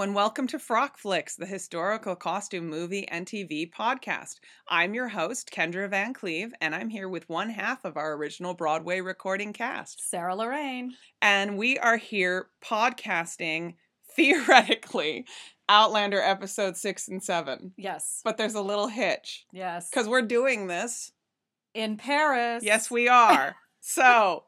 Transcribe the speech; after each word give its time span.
Hello 0.00 0.06
and 0.08 0.14
welcome 0.14 0.46
to 0.46 0.58
Frock 0.58 0.96
Flicks, 0.96 1.36
the 1.36 1.44
historical 1.44 2.16
costume 2.16 2.70
movie 2.70 3.06
and 3.08 3.26
TV 3.26 3.70
podcast. 3.70 4.36
I'm 4.66 4.94
your 4.94 5.08
host, 5.08 5.50
Kendra 5.54 5.90
Van 5.90 6.14
Cleave, 6.14 6.54
and 6.62 6.74
I'm 6.74 6.88
here 6.88 7.06
with 7.06 7.28
one 7.28 7.50
half 7.50 7.84
of 7.84 7.98
our 7.98 8.14
original 8.14 8.54
Broadway 8.54 9.02
recording 9.02 9.52
cast. 9.52 10.08
Sarah 10.08 10.34
Lorraine. 10.34 10.94
And 11.20 11.58
we 11.58 11.78
are 11.78 11.98
here 11.98 12.46
podcasting, 12.64 13.74
theoretically, 14.16 15.26
Outlander 15.68 16.22
episode 16.22 16.78
six 16.78 17.06
and 17.06 17.22
seven. 17.22 17.74
Yes. 17.76 18.22
But 18.24 18.38
there's 18.38 18.54
a 18.54 18.62
little 18.62 18.88
hitch 18.88 19.44
Yes. 19.52 19.90
because 19.90 20.08
we're 20.08 20.22
doing 20.22 20.66
this. 20.66 21.12
in 21.74 21.98
Paris. 21.98 22.64
Yes, 22.64 22.90
we 22.90 23.06
are. 23.08 23.54
so 23.82 24.44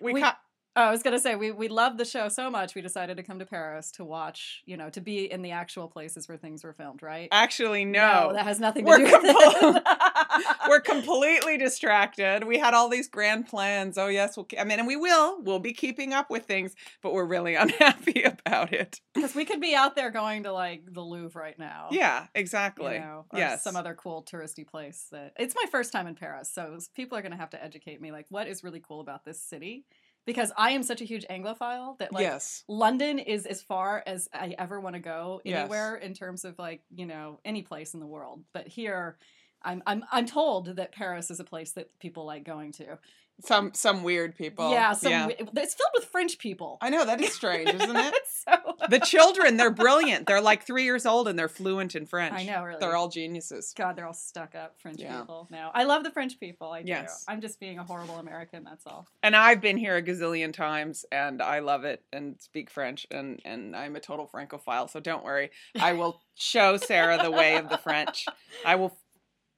we, 0.00 0.12
We- 0.12 0.20
ca- 0.20 0.38
Oh, 0.78 0.82
I 0.82 0.90
was 0.92 1.02
gonna 1.02 1.18
say 1.18 1.34
we 1.34 1.50
we 1.50 1.66
love 1.66 1.98
the 1.98 2.04
show 2.04 2.28
so 2.28 2.48
much 2.48 2.76
we 2.76 2.82
decided 2.82 3.16
to 3.16 3.24
come 3.24 3.40
to 3.40 3.44
Paris 3.44 3.90
to 3.92 4.04
watch, 4.04 4.62
you 4.64 4.76
know, 4.76 4.88
to 4.90 5.00
be 5.00 5.24
in 5.30 5.42
the 5.42 5.50
actual 5.50 5.88
places 5.88 6.28
where 6.28 6.38
things 6.38 6.62
were 6.62 6.72
filmed, 6.72 7.02
right? 7.02 7.28
actually 7.32 7.84
no. 7.84 8.30
that 8.32 8.44
has 8.44 8.60
nothing 8.60 8.84
to 8.84 8.88
We're 8.88 8.98
do 8.98 9.04
with 9.04 9.12
compl- 9.12 9.76
it. 9.76 9.82
we're 10.68 10.80
completely 10.80 11.58
distracted. 11.58 12.44
We 12.44 12.58
had 12.58 12.74
all 12.74 12.88
these 12.88 13.08
grand 13.08 13.48
plans. 13.48 13.98
Oh 13.98 14.06
yes, 14.06 14.36
we'll. 14.36 14.46
I 14.56 14.62
mean, 14.62 14.78
and 14.78 14.86
we 14.86 14.94
will. 14.94 15.42
We'll 15.42 15.58
be 15.58 15.72
keeping 15.72 16.12
up 16.12 16.30
with 16.30 16.44
things, 16.44 16.76
but 17.02 17.12
we're 17.12 17.24
really 17.24 17.54
unhappy 17.56 18.22
about 18.22 18.72
it. 18.72 19.00
because 19.14 19.34
we 19.34 19.44
could 19.44 19.60
be 19.60 19.74
out 19.74 19.96
there 19.96 20.12
going 20.12 20.44
to 20.44 20.52
like 20.52 20.84
the 20.92 21.02
Louvre 21.02 21.42
right 21.42 21.58
now. 21.58 21.88
Yeah, 21.90 22.22
You 22.22 22.28
exactly. 22.36 23.00
know, 23.00 23.24
or 23.32 23.38
yes. 23.40 23.64
some 23.64 23.74
other 23.74 23.94
cool 23.94 24.22
touristy 24.22 24.64
place 24.64 25.08
that 25.10 25.32
it's 25.40 25.56
my 25.56 25.68
first 25.72 25.90
time 25.90 26.06
in 26.06 26.14
Paris, 26.14 26.48
so 26.54 26.78
people 26.94 27.18
are 27.18 27.22
gonna 27.22 27.36
have 27.36 27.50
to 27.50 27.64
educate 27.64 28.00
me 28.00 28.12
like 28.12 28.26
what 28.28 28.46
is 28.46 28.62
really 28.62 28.80
cool 28.80 29.00
about 29.00 29.24
this 29.24 29.40
city 29.40 29.84
because 30.28 30.52
I 30.58 30.72
am 30.72 30.82
such 30.82 31.00
a 31.00 31.04
huge 31.06 31.24
Anglophile 31.30 31.96
that 32.00 32.12
like 32.12 32.20
yes. 32.20 32.62
London 32.68 33.18
is 33.18 33.46
as 33.46 33.62
far 33.62 34.02
as 34.06 34.28
I 34.34 34.54
ever 34.58 34.78
want 34.78 34.94
to 34.94 35.00
go 35.00 35.40
Yes. 35.42 35.60
anywhere 35.62 35.96
in 35.96 36.12
terms 36.12 36.44
of 36.44 36.58
like 36.58 36.82
you 36.94 37.06
know 37.06 37.40
any 37.46 37.62
place 37.62 37.94
in 37.94 38.00
the 38.00 38.06
world. 38.06 38.44
But 38.52 38.68
here, 38.68 39.16
I'm 39.62 39.82
I'm 39.86 40.04
I'm 40.12 40.26
told 40.26 40.76
that 40.76 40.92
Paris 40.92 41.30
is 41.30 41.40
a 41.40 41.44
place 41.44 41.72
that 41.72 41.98
people 41.98 42.24
like 42.26 42.44
going 42.44 42.72
to. 42.72 42.98
Some 43.40 43.70
some 43.72 44.02
weird 44.02 44.34
people. 44.34 44.72
yeah, 44.72 44.92
some, 44.94 45.12
yeah. 45.12 45.28
wi- 45.28 45.48
it's 45.62 45.74
filled 45.74 45.90
with 45.94 46.06
French 46.06 46.38
people. 46.38 46.76
I 46.80 46.90
know 46.90 47.04
that 47.04 47.20
is 47.20 47.32
strange, 47.32 47.68
isn't 47.72 47.94
it? 47.96 48.14
so, 48.48 48.56
The 48.88 48.98
children, 48.98 49.56
they're 49.56 49.70
brilliant. 49.70 50.26
They're 50.26 50.40
like 50.40 50.64
three 50.66 50.82
years 50.82 51.06
old 51.06 51.28
and 51.28 51.38
they're 51.38 51.46
fluent 51.48 51.94
in 51.94 52.04
French. 52.04 52.34
I 52.34 52.42
know, 52.42 52.64
really. 52.64 52.80
They're 52.80 52.96
all 52.96 53.06
geniuses. 53.08 53.72
God, 53.76 53.94
they're 53.94 54.08
all 54.08 54.12
stuck 54.12 54.56
up 54.56 54.74
French 54.80 54.98
Yeah. 55.00 55.20
people. 55.20 55.46
No, 55.52 55.70
I 55.72 55.84
love 55.84 56.02
the 56.02 56.10
French 56.10 56.40
people. 56.40 56.72
I 56.72 56.82
do. 56.82 56.88
Yes. 56.88 57.24
I'm 57.28 57.40
just 57.40 57.60
being 57.60 57.78
a 57.78 57.84
horrible 57.84 58.16
American. 58.16 58.64
That's 58.64 58.84
all. 58.88 59.06
And 59.22 59.36
I've 59.36 59.60
been 59.60 59.76
here 59.76 59.96
a 59.96 60.02
gazillion 60.02 60.52
times 60.52 61.04
and 61.12 61.40
I 61.40 61.60
love 61.60 61.84
it 61.84 62.02
and 62.12 62.40
speak 62.40 62.70
French 62.70 63.06
and, 63.12 63.40
and 63.44 63.76
I'm 63.76 63.94
a 63.94 64.00
total 64.00 64.26
Francophile, 64.26 64.88
so 64.88 64.98
don't 64.98 65.22
worry. 65.22 65.50
I 65.80 65.92
will 65.92 66.20
show 66.34 66.76
Sarah 66.76 67.20
the 67.22 67.30
way 67.30 67.54
of 67.56 67.68
the 67.68 67.78
French. 67.78 68.26
I 68.66 68.74
will 68.74 68.96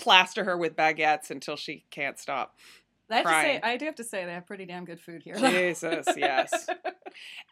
plaster 0.00 0.44
her 0.44 0.56
with 0.56 0.74
baguettes 0.76 1.30
until 1.30 1.56
she 1.56 1.84
can't 1.90 2.18
stop. 2.18 2.56
I 3.12 3.16
have 3.16 3.24
to 3.24 3.30
say, 3.30 3.60
I 3.62 3.76
do 3.76 3.84
have 3.86 3.96
to 3.96 4.04
say, 4.04 4.24
they 4.24 4.32
have 4.32 4.46
pretty 4.46 4.66
damn 4.66 4.84
good 4.84 5.00
food 5.00 5.22
here. 5.24 5.34
Jesus, 5.36 6.06
yes. 6.16 6.68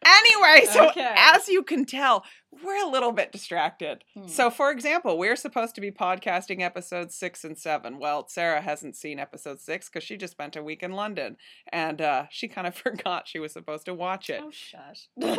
Anyway, 0.07 0.65
so 0.73 0.89
Okay. 0.91 1.13
as 1.17 1.49
you 1.49 1.65
can 1.65 1.85
tell, 1.85 2.25
we're 2.63 2.81
a 2.83 2.89
little 2.89 3.11
bit 3.11 3.33
distracted. 3.33 4.05
Hmm. 4.15 4.29
So, 4.29 4.51
for 4.51 4.71
example, 4.71 5.19
we're 5.19 5.35
supposed 5.35 5.75
to 5.75 5.81
be 5.81 5.91
podcasting 5.91 6.61
episodes 6.61 7.17
six 7.17 7.43
and 7.45 7.59
seven. 7.59 7.99
Well, 7.99 8.29
Sarah 8.29 8.61
hasn't 8.61 8.95
seen 8.95 9.19
episode 9.19 9.61
six 9.61 9.89
because 9.89 10.05
she 10.05 10.17
just 10.17 10.31
spent 10.33 10.55
a 10.55 10.63
week 10.63 10.85
in 10.85 10.93
London 10.93 11.37
and 11.73 12.01
uh, 12.01 12.27
she 12.31 12.47
kind 12.47 12.69
of 12.69 12.75
forgot 12.77 13.27
she 13.27 13.41
was 13.41 13.53
supposed 13.53 13.85
to 13.87 13.95
watch 13.95 14.31
it. 14.31 14.41
oh 14.45 14.51
shush. 14.53 15.09
Well, 15.17 15.37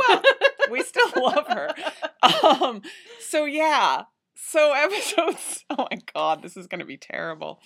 we 0.69 0.83
still 0.83 1.09
love 1.15 1.47
her. 1.47 1.73
Um, 2.43 2.81
so 3.21 3.45
yeah. 3.45 4.03
So 4.47 4.73
episodes. 4.75 5.65
Oh 5.69 5.87
my 5.91 5.99
god, 6.13 6.41
this 6.41 6.57
is 6.57 6.67
gonna 6.67 6.85
be 6.85 6.97
terrible. 6.97 7.61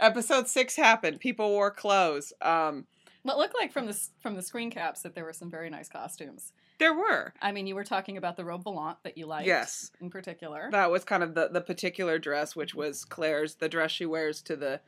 Episode 0.00 0.48
six 0.48 0.76
happened. 0.76 1.20
People 1.20 1.48
wore 1.50 1.70
clothes. 1.70 2.32
Um, 2.42 2.86
Well, 3.24 3.36
it 3.36 3.38
looked 3.40 3.54
like 3.58 3.72
from 3.72 3.86
the 3.86 3.98
from 4.20 4.34
the 4.34 4.42
screen 4.42 4.70
caps 4.70 5.02
that 5.02 5.14
there 5.14 5.24
were 5.24 5.32
some 5.32 5.50
very 5.50 5.70
nice 5.70 5.88
costumes. 5.88 6.52
there 6.78 6.94
were. 6.94 7.32
I 7.40 7.52
mean, 7.52 7.66
you 7.68 7.76
were 7.76 7.84
talking 7.84 8.16
about 8.16 8.36
the 8.36 8.44
robe 8.44 8.64
volant 8.64 8.98
that 9.04 9.16
you 9.16 9.26
liked, 9.26 9.46
Yes. 9.46 9.92
in 10.00 10.10
particular. 10.10 10.68
That 10.72 10.90
was 10.90 11.04
kind 11.04 11.22
of 11.22 11.34
the 11.34 11.48
the 11.48 11.60
particular 11.60 12.18
dress, 12.18 12.56
which 12.56 12.74
was 12.74 13.04
Claire's, 13.04 13.56
the 13.56 13.68
dress 13.68 13.92
she 13.92 14.06
wears 14.06 14.42
to 14.42 14.56
the 14.56 14.80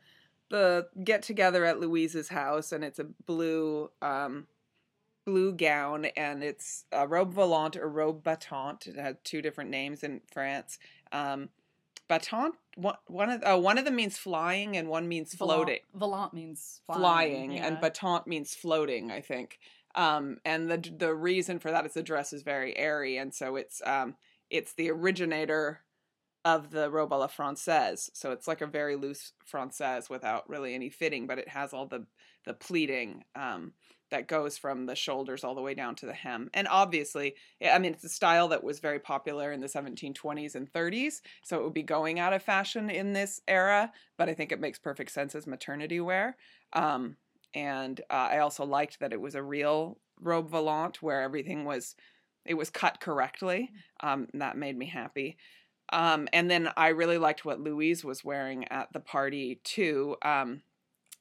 the 0.49 0.87
get 1.03 1.21
together 1.23 1.63
at 1.65 1.79
Louise's 1.79 2.29
house, 2.29 2.71
and 2.71 2.83
it's 2.83 2.99
a 2.99 3.05
blue 3.25 3.89
um 4.01 4.47
blue 5.25 5.53
gown, 5.53 6.05
and 6.17 6.43
it's 6.43 6.85
a 6.91 7.07
robe 7.07 7.33
volant 7.33 7.75
or 7.77 7.87
robe 7.89 8.21
battante. 8.23 8.87
It 8.87 8.95
had 8.97 9.23
two 9.23 9.41
different 9.41 9.69
names 9.71 10.03
in 10.03 10.21
France. 10.31 10.77
Um, 11.15 11.49
battante, 12.09 12.53
one 12.75 12.95
one 13.07 13.29
of 13.29 13.41
oh, 13.45 13.57
one 13.57 13.77
of 13.77 13.85
them 13.85 13.95
means 13.95 14.17
flying, 14.17 14.77
and 14.77 14.89
one 14.89 15.07
means 15.07 15.33
floating. 15.33 15.79
Volant 15.97 16.33
means 16.33 16.81
flying, 16.85 17.01
Flying, 17.01 17.59
and 17.59 17.77
yeah. 17.81 17.89
battante 17.89 18.27
means 18.27 18.53
floating. 18.53 19.11
I 19.11 19.21
think. 19.21 19.59
Um, 19.95 20.37
and 20.43 20.69
the 20.69 20.77
the 20.77 21.13
reason 21.13 21.59
for 21.59 21.71
that 21.71 21.85
is 21.85 21.93
the 21.93 22.03
dress 22.03 22.33
is 22.33 22.43
very 22.43 22.77
airy, 22.77 23.17
and 23.17 23.33
so 23.33 23.55
it's 23.55 23.81
um 23.85 24.15
it's 24.49 24.73
the 24.73 24.91
originator 24.91 25.81
of 26.43 26.69
the 26.69 26.91
robe 26.91 27.11
à 27.11 27.19
la 27.19 27.27
française. 27.27 28.09
So 28.13 28.31
it's 28.31 28.47
like 28.47 28.61
a 28.61 28.67
very 28.67 28.95
loose 28.95 29.31
française 29.51 30.09
without 30.09 30.47
really 30.47 30.75
any 30.75 30.89
fitting, 30.89 31.25
but 31.25 31.39
it 31.39 31.49
has 31.49 31.73
all 31.73 31.87
the 31.87 32.05
the 32.45 32.53
pleating 32.53 33.23
um, 33.35 33.73
that 34.11 34.27
goes 34.27 34.57
from 34.57 34.85
the 34.85 34.95
shoulders 34.95 35.43
all 35.43 35.55
the 35.55 35.61
way 35.61 35.73
down 35.73 35.95
to 35.95 36.05
the 36.05 36.13
hem. 36.13 36.49
And 36.53 36.67
obviously, 36.67 37.35
I 37.65 37.79
mean, 37.79 37.93
it's 37.93 38.03
a 38.03 38.09
style 38.09 38.47
that 38.49 38.63
was 38.63 38.79
very 38.79 38.99
popular 38.99 39.51
in 39.51 39.61
the 39.61 39.67
1720s 39.67 40.55
and 40.55 40.71
30s, 40.71 41.21
so 41.43 41.59
it 41.59 41.63
would 41.63 41.73
be 41.73 41.83
going 41.83 42.19
out 42.19 42.33
of 42.33 42.43
fashion 42.43 42.89
in 42.89 43.13
this 43.13 43.41
era. 43.47 43.91
But 44.17 44.29
I 44.29 44.33
think 44.33 44.51
it 44.51 44.59
makes 44.59 44.79
perfect 44.79 45.11
sense 45.11 45.35
as 45.35 45.47
maternity 45.47 45.99
wear. 45.99 46.37
Um, 46.73 47.17
and 47.53 47.99
uh, 48.09 48.29
I 48.31 48.39
also 48.39 48.65
liked 48.65 48.99
that 48.99 49.13
it 49.13 49.21
was 49.21 49.35
a 49.35 49.43
real 49.43 49.97
robe 50.19 50.49
volant 50.49 51.01
where 51.01 51.21
everything 51.21 51.65
was 51.65 51.95
it 52.45 52.53
was 52.53 52.69
cut 52.69 52.99
correctly. 52.99 53.71
Um, 54.01 54.27
that 54.35 54.55
made 54.55 54.77
me 54.77 54.85
happy. 54.85 55.37
Um, 55.91 56.27
and 56.33 56.49
then 56.49 56.69
I 56.77 56.89
really 56.89 57.17
liked 57.17 57.45
what 57.45 57.59
Louise 57.59 58.03
was 58.03 58.23
wearing 58.23 58.67
at 58.67 58.91
the 58.93 58.99
party 58.99 59.61
too. 59.63 60.15
Um, 60.21 60.61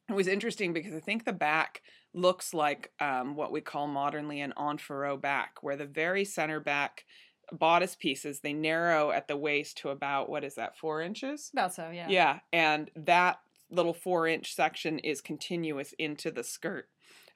it 0.08 0.12
was 0.12 0.28
interesting 0.28 0.72
because 0.72 0.94
I 0.94 1.00
think 1.00 1.24
the 1.24 1.32
back 1.32 1.82
looks 2.12 2.54
like 2.54 2.92
um, 3.00 3.36
what 3.36 3.52
we 3.52 3.60
call 3.60 3.86
modernly 3.86 4.40
an 4.40 4.52
en 4.58 4.78
fourreau 4.78 5.20
back, 5.20 5.62
where 5.62 5.76
the 5.76 5.86
very 5.86 6.24
center 6.24 6.60
back 6.60 7.04
bodice 7.52 7.94
pieces 7.94 8.40
they 8.40 8.52
narrow 8.52 9.10
at 9.10 9.28
the 9.28 9.36
waist 9.36 9.78
to 9.78 9.90
about 9.90 10.28
what 10.28 10.44
is 10.44 10.54
that 10.54 10.76
four 10.76 11.02
inches? 11.02 11.50
About 11.52 11.74
so, 11.74 11.90
yeah. 11.90 12.08
Yeah, 12.08 12.38
and 12.52 12.90
that 12.96 13.40
little 13.70 13.94
four 13.94 14.26
inch 14.28 14.54
section 14.54 14.98
is 14.98 15.20
continuous 15.20 15.94
into 15.98 16.30
the 16.30 16.44
skirt. 16.44 16.88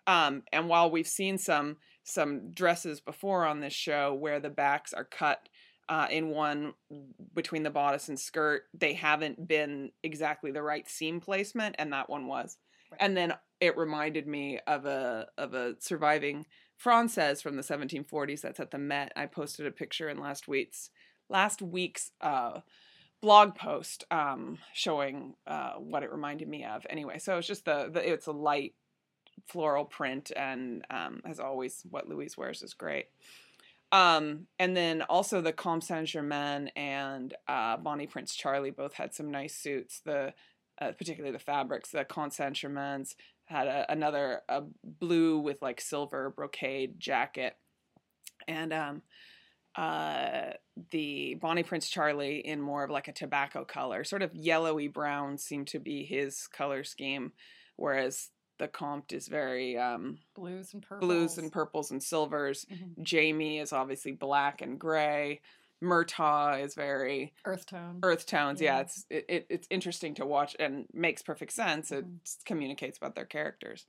Um, 0.07 0.43
and 0.53 0.69
while 0.69 0.91
we've 0.91 1.09
seen 1.09 1.39
some 1.39 1.77
some 2.03 2.53
dresses 2.53 3.01
before 3.01 3.45
on 3.45 3.61
this 3.61 3.75
show 3.75 4.15
where 4.15 4.41
the 4.41 4.49
backs 4.49 4.95
are 4.95 5.05
cut 5.05 5.48
uh, 5.89 6.07
in 6.11 6.29
one 6.29 6.75
between 7.35 7.63
the 7.63 7.71
bodice 7.71 8.09
and 8.09 8.19
skirt, 8.19 8.65
they 8.75 8.95
haven't 8.95 9.49
been 9.49 9.91
exactly 10.03 10.51
the 10.51 10.63
right 10.63 10.89
seam 10.89 11.21
placement, 11.21 11.77
and 11.79 11.93
that 11.93 12.11
one 12.11 12.27
was. 12.27 12.57
Right. 12.91 12.99
And 13.01 13.17
then 13.17 13.35
it 13.61 13.77
reminded 13.77 14.27
me 14.27 14.61
of 14.67 14.87
a 14.87 15.29
of 15.37 15.55
a 15.55 15.75
surviving 15.81 16.47
Francaise 16.77 17.43
from 17.43 17.57
the 17.57 17.63
1740s 17.63 18.41
that's 18.41 18.61
at 18.61 18.71
the 18.71 18.79
Met. 18.79 19.13
I 19.17 19.27
posted 19.27 19.67
a 19.67 19.71
picture 19.71 20.09
in 20.09 20.19
last 20.19 20.47
week's 20.47 20.91
last 21.29 21.61
week's 21.61 22.13
uh, 22.21 22.61
blog 23.21 23.55
post 23.55 24.05
um, 24.11 24.59
showing 24.73 25.35
uh, 25.47 25.73
what 25.75 26.03
it 26.03 26.13
reminded 26.13 26.49
me 26.49 26.65
of. 26.65 26.87
Anyway, 26.89 27.19
so 27.19 27.39
it's 27.39 27.47
just 27.47 27.65
the, 27.65 27.91
the 27.93 28.13
it's 28.13 28.27
a 28.27 28.33
light 28.33 28.75
floral 29.47 29.85
print, 29.85 30.31
and 30.37 30.85
um, 30.91 31.21
as 31.25 31.41
always, 31.41 31.83
what 31.91 32.09
Louise 32.09 32.37
wears 32.37 32.63
is 32.63 32.75
great. 32.75 33.07
Um, 33.91 34.47
and 34.59 34.77
then 34.77 35.03
also 35.03 35.41
the 35.41 35.53
Comte 35.53 35.85
Saint 35.85 36.07
Germain 36.07 36.69
and 36.77 37.35
uh, 37.47 37.79
Bonnie 37.79 38.07
Prince 38.07 38.35
Charlie 38.35 38.71
both 38.71 38.95
had 38.95 39.15
some 39.15 39.31
nice 39.31 39.55
suits. 39.55 40.01
The 40.05 40.35
uh, 40.81 40.93
particularly 40.93 41.33
the 41.33 41.43
fabrics. 41.43 41.91
The 41.91 42.05
Comte 42.05 42.33
Saint 42.33 42.55
Germain's 42.55 43.17
had 43.47 43.67
a, 43.67 43.91
another 43.91 44.43
a 44.49 44.63
blue 44.85 45.39
with 45.39 45.61
like 45.63 45.81
silver 45.81 46.31
brocade 46.31 47.01
jacket, 47.01 47.57
and 48.47 48.73
um, 48.73 49.03
uh, 49.75 50.53
the 50.91 51.35
Bonnie 51.41 51.63
Prince 51.63 51.89
Charlie 51.89 52.39
in 52.39 52.61
more 52.61 52.85
of 52.85 52.91
like 52.91 53.09
a 53.09 53.13
tobacco 53.13 53.65
color, 53.65 54.05
sort 54.05 54.23
of 54.23 54.35
yellowy 54.35 54.89
brown 54.89 55.39
seemed 55.39 55.69
to 55.69 55.81
be 55.81 56.05
his 56.05 56.47
color 56.47 56.85
scheme, 56.85 57.33
whereas 57.77 58.31
the 58.59 58.69
Comte 58.69 59.13
is 59.13 59.29
very 59.29 59.79
um, 59.79 60.19
Blues 60.35 60.73
and 60.75 60.83
purples. 60.83 61.07
blues 61.09 61.39
and 61.39 61.53
purples 61.53 61.91
and 61.91 62.03
silvers. 62.03 62.67
Mhm. 62.71 63.03
Jamie 63.03 63.59
is 63.59 63.73
obviously 63.73 64.13
black 64.13 64.61
and 64.63 64.79
gray. 64.79 65.41
Murtagh 65.83 66.61
is 66.65 66.75
very 66.75 67.33
Earth 67.45 67.67
tone. 67.67 68.01
earth 68.03 68.27
tones. 68.27 68.61
Yeah, 68.61 68.77
Yeah. 68.77 68.81
it's 68.81 69.07
it, 69.11 69.25
it, 69.29 69.47
it's 69.49 69.69
interesting 69.71 70.15
to 70.17 70.27
watch 70.27 70.57
and 70.59 70.87
makes 70.93 71.23
perfect 71.23 71.53
sense. 71.53 71.93
It 71.93 72.05
Mhm. 72.05 72.45
communicates 72.45 72.99
about 72.99 73.15
their 73.15 73.25
characters. 73.27 73.87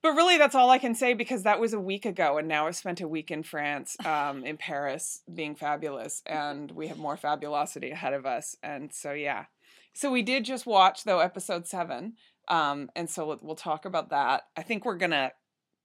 But 0.00 0.12
really, 0.12 0.38
that's 0.38 0.54
all 0.54 0.70
I 0.70 0.78
can 0.78 0.94
say 0.94 1.12
because 1.12 1.42
that 1.42 1.58
was 1.58 1.72
a 1.72 1.80
week 1.80 2.06
ago, 2.06 2.38
and 2.38 2.46
now 2.46 2.68
I've 2.68 2.76
spent 2.76 3.00
a 3.00 3.08
week 3.08 3.30
in 3.32 3.42
France, 3.42 3.96
um, 4.06 4.44
in 4.44 4.56
Paris, 4.56 5.22
being 5.32 5.56
fabulous, 5.56 6.22
and 6.24 6.70
we 6.70 6.86
have 6.86 6.98
more 6.98 7.16
fabulosity 7.16 7.90
ahead 7.90 8.14
of 8.14 8.24
us. 8.24 8.56
And 8.62 8.92
so, 8.94 9.12
yeah. 9.12 9.46
So 9.94 10.12
we 10.12 10.22
did 10.22 10.44
just 10.44 10.66
watch 10.66 11.02
though 11.04 11.18
episode 11.18 11.66
seven, 11.66 12.14
um, 12.48 12.90
and 12.96 13.08
so 13.08 13.26
we'll, 13.26 13.38
we'll 13.42 13.56
talk 13.56 13.84
about 13.84 14.10
that. 14.10 14.44
I 14.56 14.62
think 14.62 14.84
we're 14.84 14.96
gonna, 14.96 15.32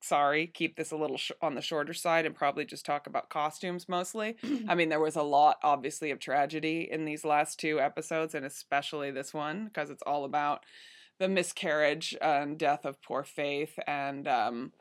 sorry, 0.01 0.47
keep 0.47 0.75
this 0.75 0.91
a 0.91 0.97
little 0.97 1.17
sh- 1.17 1.31
on 1.41 1.55
the 1.55 1.61
shorter 1.61 1.93
side 1.93 2.25
and 2.25 2.35
probably 2.35 2.65
just 2.65 2.85
talk 2.85 3.07
about 3.07 3.29
costumes 3.29 3.87
mostly. 3.87 4.37
I 4.67 4.75
mean, 4.75 4.89
there 4.89 4.99
was 4.99 5.15
a 5.15 5.23
lot, 5.23 5.57
obviously, 5.63 6.11
of 6.11 6.19
tragedy 6.19 6.87
in 6.91 7.05
these 7.05 7.25
last 7.25 7.59
two 7.59 7.79
episodes, 7.79 8.33
and 8.33 8.45
especially 8.45 9.11
this 9.11 9.33
one 9.33 9.65
because 9.65 9.89
it's 9.89 10.03
all 10.05 10.25
about 10.25 10.63
the 11.19 11.27
miscarriage 11.27 12.15
and 12.21 12.57
death 12.57 12.85
of 12.85 13.01
poor 13.01 13.23
Faith 13.23 13.77
and 13.87 14.27
um 14.27 14.71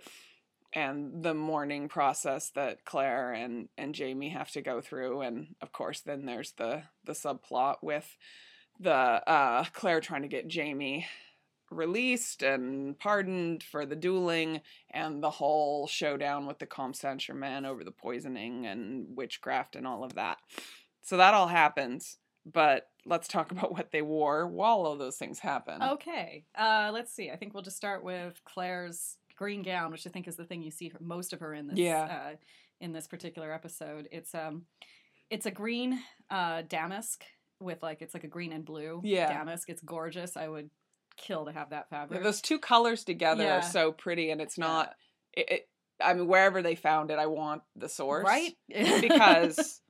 and 0.74 1.22
the 1.22 1.34
mourning 1.34 1.88
process 1.88 2.50
that 2.50 2.84
Claire 2.84 3.32
and 3.32 3.68
and 3.76 3.94
Jamie 3.94 4.30
have 4.30 4.50
to 4.52 4.62
go 4.62 4.80
through 4.80 5.20
and 5.20 5.54
of 5.60 5.72
course 5.72 6.00
then 6.00 6.24
there's 6.24 6.52
the 6.52 6.82
the 7.04 7.12
subplot 7.12 7.76
with 7.82 8.16
the 8.80 8.90
uh 8.90 9.64
Claire 9.72 10.00
trying 10.00 10.22
to 10.22 10.28
get 10.28 10.48
Jamie 10.48 11.06
released 11.72 12.42
and 12.42 12.98
pardoned 12.98 13.62
for 13.62 13.84
the 13.86 13.96
dueling 13.96 14.60
and 14.90 15.22
the 15.22 15.30
whole 15.30 15.86
showdown 15.86 16.46
with 16.46 16.58
the 16.58 16.66
Comte 16.66 16.96
Saint 16.96 17.20
Germain 17.20 17.64
over 17.64 17.84
the 17.84 17.90
poisoning 17.90 18.66
and 18.66 19.16
witchcraft 19.16 19.76
and 19.76 19.86
all 19.86 20.04
of 20.04 20.14
that. 20.14 20.38
So 21.02 21.16
that 21.16 21.34
all 21.34 21.48
happens 21.48 22.18
but 22.44 22.88
let's 23.06 23.28
talk 23.28 23.52
about 23.52 23.72
what 23.72 23.92
they 23.92 24.02
wore 24.02 24.46
while 24.46 24.80
all 24.84 24.96
those 24.96 25.16
things 25.16 25.38
happen. 25.38 25.82
Okay. 25.82 26.44
Uh, 26.58 26.90
let's 26.92 27.12
see. 27.14 27.30
I 27.30 27.36
think 27.36 27.54
we'll 27.54 27.62
just 27.62 27.76
start 27.76 28.02
with 28.02 28.40
Claire's 28.44 29.16
green 29.36 29.62
gown, 29.62 29.92
which 29.92 30.06
I 30.06 30.10
think 30.10 30.26
is 30.28 30.36
the 30.36 30.44
thing 30.44 30.62
you 30.62 30.70
see 30.70 30.88
her, 30.88 30.98
most 31.00 31.32
of 31.32 31.40
her 31.40 31.54
in 31.54 31.68
this. 31.68 31.78
Yeah. 31.78 32.02
Uh, 32.32 32.36
in 32.80 32.92
this 32.92 33.06
particular 33.06 33.52
episode, 33.52 34.08
it's 34.10 34.34
um, 34.34 34.62
it's 35.30 35.46
a 35.46 35.52
green 35.52 36.00
uh, 36.30 36.62
damask 36.68 37.22
with 37.60 37.80
like 37.80 38.02
it's 38.02 38.12
like 38.12 38.24
a 38.24 38.28
green 38.28 38.52
and 38.52 38.64
blue 38.64 39.00
Yeah. 39.04 39.28
damask. 39.28 39.70
It's 39.70 39.80
gorgeous. 39.80 40.36
I 40.36 40.48
would 40.48 40.68
kill 41.16 41.46
to 41.46 41.52
have 41.52 41.70
that 41.70 41.88
fabric. 41.90 42.22
Those 42.22 42.40
two 42.40 42.58
colors 42.58 43.04
together 43.04 43.44
Yeah. 43.44 43.58
are 43.58 43.62
so 43.62 43.92
pretty, 43.92 44.30
and 44.30 44.40
it's 44.40 44.58
Yeah. 44.58 44.66
not. 44.66 44.94
It, 45.32 45.50
it, 45.50 45.68
I 46.00 46.14
mean, 46.14 46.26
wherever 46.26 46.62
they 46.62 46.74
found 46.74 47.10
it, 47.10 47.18
I 47.18 47.26
want 47.26 47.62
the 47.76 47.88
source, 47.88 48.24
right 48.24 48.56
Because 49.00 49.80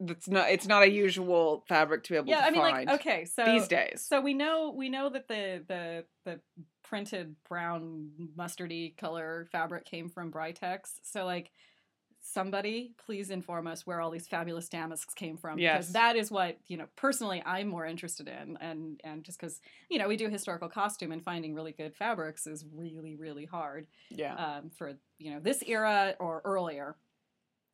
it's 0.00 0.28
not. 0.28 0.50
It's 0.50 0.66
not 0.66 0.82
a 0.82 0.90
usual 0.90 1.64
fabric 1.68 2.04
to 2.04 2.12
be 2.12 2.16
able 2.16 2.28
yeah, 2.28 2.40
to 2.40 2.46
I 2.46 2.50
mean, 2.50 2.60
find 2.60 2.88
like 2.88 3.00
okay, 3.00 3.24
so 3.24 3.44
these 3.44 3.68
days. 3.68 4.04
So 4.06 4.20
we 4.20 4.34
know 4.34 4.72
we 4.76 4.88
know 4.88 5.08
that 5.10 5.28
the 5.28 5.62
the 5.66 6.04
the 6.24 6.40
printed 6.82 7.36
brown 7.48 8.10
mustardy 8.36 8.96
color 8.96 9.46
fabric 9.52 9.84
came 9.84 10.08
from 10.08 10.32
Britex. 10.32 10.80
So 11.02 11.24
like 11.24 11.50
somebody 12.24 12.92
please 13.04 13.30
inform 13.30 13.66
us 13.66 13.84
where 13.86 14.00
all 14.00 14.10
these 14.10 14.28
fabulous 14.28 14.68
damasks 14.68 15.12
came 15.12 15.36
from 15.36 15.58
Yes. 15.58 15.78
because 15.78 15.92
that 15.92 16.14
is 16.16 16.30
what 16.30 16.56
you 16.68 16.76
know 16.76 16.86
personally 16.94 17.42
i'm 17.44 17.66
more 17.68 17.84
interested 17.84 18.28
in 18.28 18.56
and 18.60 19.00
and 19.02 19.24
just 19.24 19.40
because 19.40 19.60
you 19.90 19.98
know 19.98 20.06
we 20.06 20.16
do 20.16 20.28
historical 20.28 20.68
costume 20.68 21.10
and 21.10 21.22
finding 21.24 21.52
really 21.52 21.72
good 21.72 21.94
fabrics 21.96 22.46
is 22.46 22.64
really 22.72 23.16
really 23.16 23.44
hard 23.44 23.88
yeah, 24.08 24.34
um, 24.36 24.70
for 24.70 24.92
you 25.18 25.32
know 25.32 25.40
this 25.40 25.64
era 25.66 26.14
or 26.20 26.40
earlier 26.44 26.94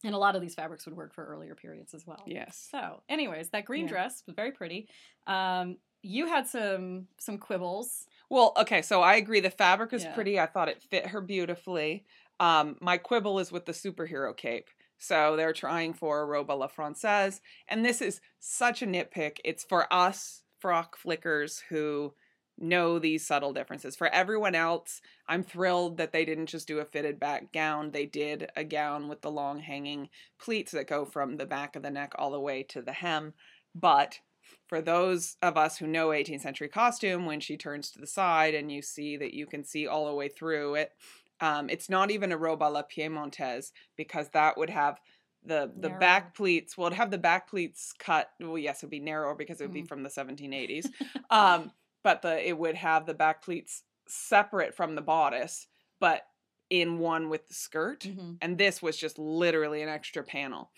and 0.03 0.15
a 0.15 0.19
lot 0.19 0.35
of 0.35 0.41
these 0.41 0.55
fabrics 0.55 0.87
would 0.87 0.97
work 0.97 1.12
for 1.12 1.25
earlier 1.27 1.55
periods 1.55 1.93
as 1.93 2.06
well 2.06 2.23
yes. 2.27 2.69
so, 2.71 3.03
anyways, 3.09 3.50
that 3.50 3.65
green 3.65 3.83
Yeah. 3.83 3.89
dress 3.91 4.23
was 4.27 4.35
very 4.37 4.53
pretty. 4.53 4.89
Um, 5.27 5.77
you 6.03 6.27
had 6.27 6.47
some 6.47 7.09
some 7.19 7.37
quibbles. 7.39 8.06
Well, 8.31 8.53
okay, 8.56 8.83
so 8.83 9.03
I 9.03 9.17
agree. 9.17 9.41
The 9.41 9.50
fabric 9.50 9.93
is 9.93 10.05
Yeah. 10.05 10.15
pretty. 10.15 10.39
I 10.39 10.47
thought 10.47 10.69
it 10.69 10.81
fit 10.83 11.06
her 11.09 11.21
beautifully. 11.21 12.05
Um, 12.40 12.76
my 12.81 12.96
quibble 12.99 13.38
is 13.38 13.52
with 13.52 13.67
the 13.67 13.73
superhero 13.73 14.37
cape. 14.37 14.69
So 14.99 15.37
they're 15.37 15.52
trying 15.52 15.94
for 15.94 16.20
a 16.20 16.25
robe 16.25 16.50
la 16.50 16.67
française, 16.67 17.40
and 17.69 17.85
this 17.85 18.02
is 18.02 18.20
such 18.40 18.82
a 18.82 18.87
nitpick. 18.87 19.38
It's 19.44 19.62
for 19.62 19.93
us 19.93 20.43
frock 20.58 20.96
flickers 20.96 21.62
who 21.69 22.14
know 22.61 22.99
these 22.99 23.26
subtle 23.26 23.52
differences. 23.52 23.96
For 23.96 24.08
everyone 24.08 24.55
else, 24.55 25.00
I'm 25.29 25.43
thrilled 25.43 25.96
that 25.99 26.12
they 26.12 26.25
didn't 26.25 26.46
just 26.46 26.67
do 26.67 26.81
a 26.81 26.85
fitted 26.85 27.20
back 27.20 27.52
gown. 27.52 27.93
They 27.93 28.06
did 28.06 28.50
a 28.56 28.64
gown 28.64 29.08
with 29.08 29.23
the 29.23 29.31
long 29.31 29.61
hanging 29.61 30.08
pleats 30.40 30.73
that 30.73 30.88
go 30.88 31.05
from 31.05 31.37
the 31.37 31.46
back 31.46 31.76
of 31.76 31.82
the 31.82 31.90
neck 31.90 32.12
all 32.17 32.31
the 32.31 32.40
way 32.40 32.64
to 32.64 32.82
the 32.82 32.93
hem. 32.93 33.35
But 33.75 34.19
for 34.67 34.81
those 34.81 35.37
of 35.43 35.56
us 35.56 35.79
who 35.79 35.87
know 35.87 36.08
18th 36.08 36.40
century 36.40 36.69
costume, 36.69 37.26
when 37.26 37.40
she 37.40 37.56
turns 37.56 37.90
to 37.90 38.00
the 38.00 38.06
side 38.06 38.55
and 38.55 38.73
you 38.73 38.82
see 38.82 39.17
that 39.17 39.35
you 39.35 39.46
can 39.46 39.64
see 39.64 39.87
all 39.87 40.06
the 40.06 40.14
way 40.14 40.29
through 40.29 40.75
it, 40.75 40.93
um, 41.40 41.70
it's 41.70 41.88
not 41.88 42.11
even 42.11 42.32
a 42.32 42.37
robe 42.38 42.62
a 42.62 42.64
la 42.70 42.82
Piemontese 42.82 43.73
because 43.96 44.31
that 44.31 44.56
would 44.58 44.70
have 44.70 45.00
the 45.43 45.73
the 45.79 45.90
Narrow. 45.90 45.90
back 45.90 46.35
pleats. 46.35 46.76
Well, 46.76 46.88
it'd 46.88 46.96
have 46.96 47.11
the 47.11 47.19
back 47.19 47.49
pleats 47.49 47.93
cut. 47.99 48.31
Well, 48.40 48.58
yes, 48.58 48.81
it'd 48.81 48.90
be 48.90 49.00
narrower 49.00 49.35
because 49.35 49.61
it 49.61 49.64
would 49.64 49.73
be 49.73 49.82
Mhm. 49.82 49.88
from 49.88 50.02
the 50.02 50.11
1780s. 50.11 50.90
um, 51.31 51.73
but 52.02 52.23
the 52.23 52.46
it 52.46 52.58
would 52.58 52.75
have 52.76 53.06
the 53.06 53.14
back 53.14 53.43
pleats 53.43 53.85
separate 54.08 54.75
from 54.75 54.94
the 54.94 55.02
bodice, 55.02 55.69
but 56.00 56.23
in 56.70 56.99
one 56.99 57.29
with 57.29 57.46
the 57.49 57.55
skirt 57.55 58.05
Mm-hmm. 58.05 58.38
and 58.40 58.56
this 58.58 58.81
was 58.82 58.96
just 58.96 59.19
literally 59.19 59.82
an 59.82 59.88
extra 59.88 60.23
panel. 60.23 60.70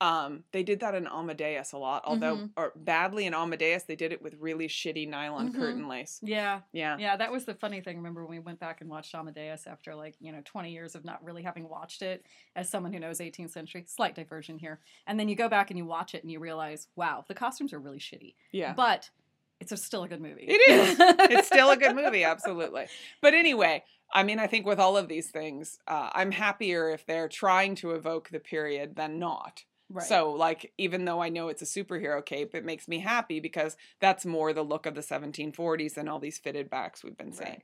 Um, 0.00 0.44
they 0.52 0.62
did 0.62 0.78
that 0.80 0.94
in 0.94 1.08
Amadeus 1.08 1.72
a 1.72 1.78
lot, 1.78 2.04
although 2.04 2.36
Mhm. 2.36 2.50
or 2.56 2.72
badly 2.76 3.26
in 3.26 3.34
Amadeus 3.34 3.82
they 3.82 3.96
did 3.96 4.12
it 4.12 4.22
with 4.22 4.34
really 4.34 4.68
shitty 4.68 5.08
nylon 5.08 5.52
Mhm. 5.52 5.56
curtain 5.56 5.88
lace. 5.88 6.20
Yeah, 6.22 6.60
Yeah. 6.70 6.96
yeah, 6.98 7.16
that 7.16 7.32
was 7.32 7.46
the 7.46 7.54
funny 7.54 7.80
thing. 7.80 7.96
Remember 7.96 8.24
when 8.24 8.30
we 8.30 8.38
went 8.38 8.60
back 8.60 8.80
and 8.80 8.88
watched 8.88 9.12
Amadeus 9.14 9.66
after 9.66 9.96
like 9.96 10.14
you 10.20 10.30
know 10.30 10.40
twenty 10.44 10.70
years 10.70 10.94
of 10.94 11.04
not 11.04 11.22
really 11.24 11.42
having 11.42 11.68
watched 11.68 12.02
it 12.02 12.24
as 12.54 12.68
someone 12.68 12.92
who 12.92 13.00
knows 13.00 13.20
18th 13.20 13.50
century. 13.50 13.82
Slight 13.86 14.14
diversion 14.14 14.58
here, 14.58 14.78
and 15.06 15.18
then 15.18 15.28
you 15.28 15.34
go 15.34 15.48
back 15.48 15.70
and 15.70 15.76
you 15.78 15.84
watch 15.84 16.14
it 16.14 16.22
and 16.22 16.30
you 16.30 16.38
realize, 16.38 16.86
wow, 16.94 17.24
the 17.26 17.34
costumes 17.34 17.72
are 17.72 17.80
really 17.80 17.98
shitty, 17.98 18.34
Yeah. 18.52 18.74
but 18.74 19.10
it's 19.58 19.72
a, 19.72 19.76
still 19.76 20.04
a 20.04 20.08
good 20.08 20.20
movie. 20.20 20.44
It 20.46 20.60
is. 20.70 20.96
it's 21.32 21.48
still 21.48 21.70
a 21.70 21.76
good 21.76 21.96
movie, 21.96 22.22
absolutely. 22.22 22.86
But 23.20 23.34
anyway, 23.34 23.82
I 24.12 24.22
mean, 24.22 24.38
I 24.38 24.46
think 24.46 24.64
with 24.64 24.78
all 24.78 24.96
of 24.96 25.08
these 25.08 25.30
things, 25.32 25.80
uh, 25.88 26.10
I'm 26.12 26.30
happier 26.30 26.88
if 26.90 27.04
they're 27.04 27.28
trying 27.28 27.74
to 27.76 27.90
evoke 27.90 28.28
the 28.30 28.38
period 28.38 28.94
than 28.94 29.18
not. 29.18 29.64
Right. 29.90 30.06
So, 30.06 30.32
like, 30.32 30.72
even 30.76 31.04
though 31.04 31.22
I 31.22 31.30
know 31.30 31.48
it's 31.48 31.62
a 31.62 31.64
superhero 31.64 32.24
cape, 32.24 32.54
it 32.54 32.64
makes 32.64 32.88
me 32.88 32.98
happy 32.98 33.40
because 33.40 33.76
that's 34.00 34.26
more 34.26 34.52
the 34.52 34.62
look 34.62 34.84
of 34.86 34.94
the 34.94 35.02
1740s 35.02 35.94
than 35.94 36.08
all 36.08 36.18
these 36.18 36.38
fitted 36.38 36.68
backs 36.68 37.02
we've 37.02 37.16
been 37.16 37.32
seeing. 37.32 37.50
Right. 37.50 37.62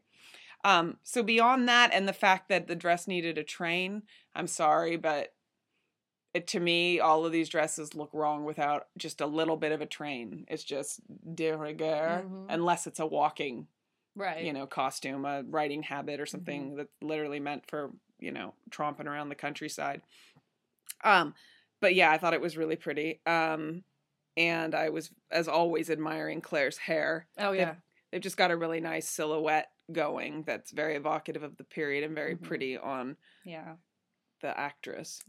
Um, 0.64 0.96
so 1.02 1.22
beyond 1.22 1.68
that, 1.68 1.90
and 1.92 2.08
the 2.08 2.14
fact 2.14 2.48
that 2.48 2.66
the 2.66 2.74
dress 2.74 3.06
needed 3.06 3.36
a 3.36 3.44
train, 3.44 4.02
I'm 4.34 4.46
sorry, 4.46 4.96
but 4.96 5.34
it, 6.32 6.46
to 6.48 6.60
me, 6.60 6.98
all 6.98 7.26
of 7.26 7.32
these 7.32 7.48
dresses 7.50 7.94
look 7.94 8.10
wrong 8.12 8.44
without 8.44 8.88
just 8.96 9.20
a 9.20 9.26
little 9.26 9.56
bit 9.56 9.72
of 9.72 9.82
a 9.82 9.86
train. 9.86 10.46
It's 10.48 10.64
just 10.64 11.00
de 11.34 11.52
rigueur, 11.56 12.24
Mhm. 12.24 12.46
unless 12.48 12.86
it's 12.86 12.98
a 12.98 13.06
walking, 13.06 13.68
right. 14.16 14.42
you 14.42 14.52
know, 14.52 14.66
costume, 14.66 15.24
a 15.26 15.44
riding 15.44 15.82
habit 15.82 16.18
or 16.20 16.26
something 16.26 16.76
that's 16.76 16.90
literally 17.02 17.38
meant 17.40 17.66
for, 17.68 17.92
you 18.18 18.32
know, 18.32 18.54
tromping 18.70 19.06
around 19.06 19.28
the 19.28 19.34
countryside. 19.34 20.02
Um, 21.04 21.34
but 21.84 21.94
yeah, 21.94 22.10
I 22.10 22.16
thought 22.16 22.32
it 22.32 22.40
was 22.40 22.56
really 22.56 22.76
pretty. 22.76 23.20
Um, 23.26 23.84
and 24.38 24.74
I 24.74 24.88
was, 24.88 25.10
as 25.30 25.48
always, 25.48 25.90
admiring 25.90 26.40
Claire's 26.40 26.78
hair. 26.78 27.28
oh 27.38 27.50
they've- 27.52 27.60
yeah. 27.60 27.74
They've 28.10 28.22
just 28.22 28.36
got 28.36 28.50
a 28.52 28.56
really 28.56 28.80
nice 28.80 29.08
silhouette 29.08 29.68
going 29.92 30.44
that's 30.44 30.70
very 30.70 30.94
evocative 30.94 31.42
of 31.42 31.56
the 31.56 31.64
period 31.64 32.04
and 32.04 32.14
very 32.14 32.36
Mhm. 32.36 32.42
pretty 32.42 32.78
on 32.78 33.16
Yeah. 33.44 33.74
the 34.40 34.56
actress. 34.58 35.20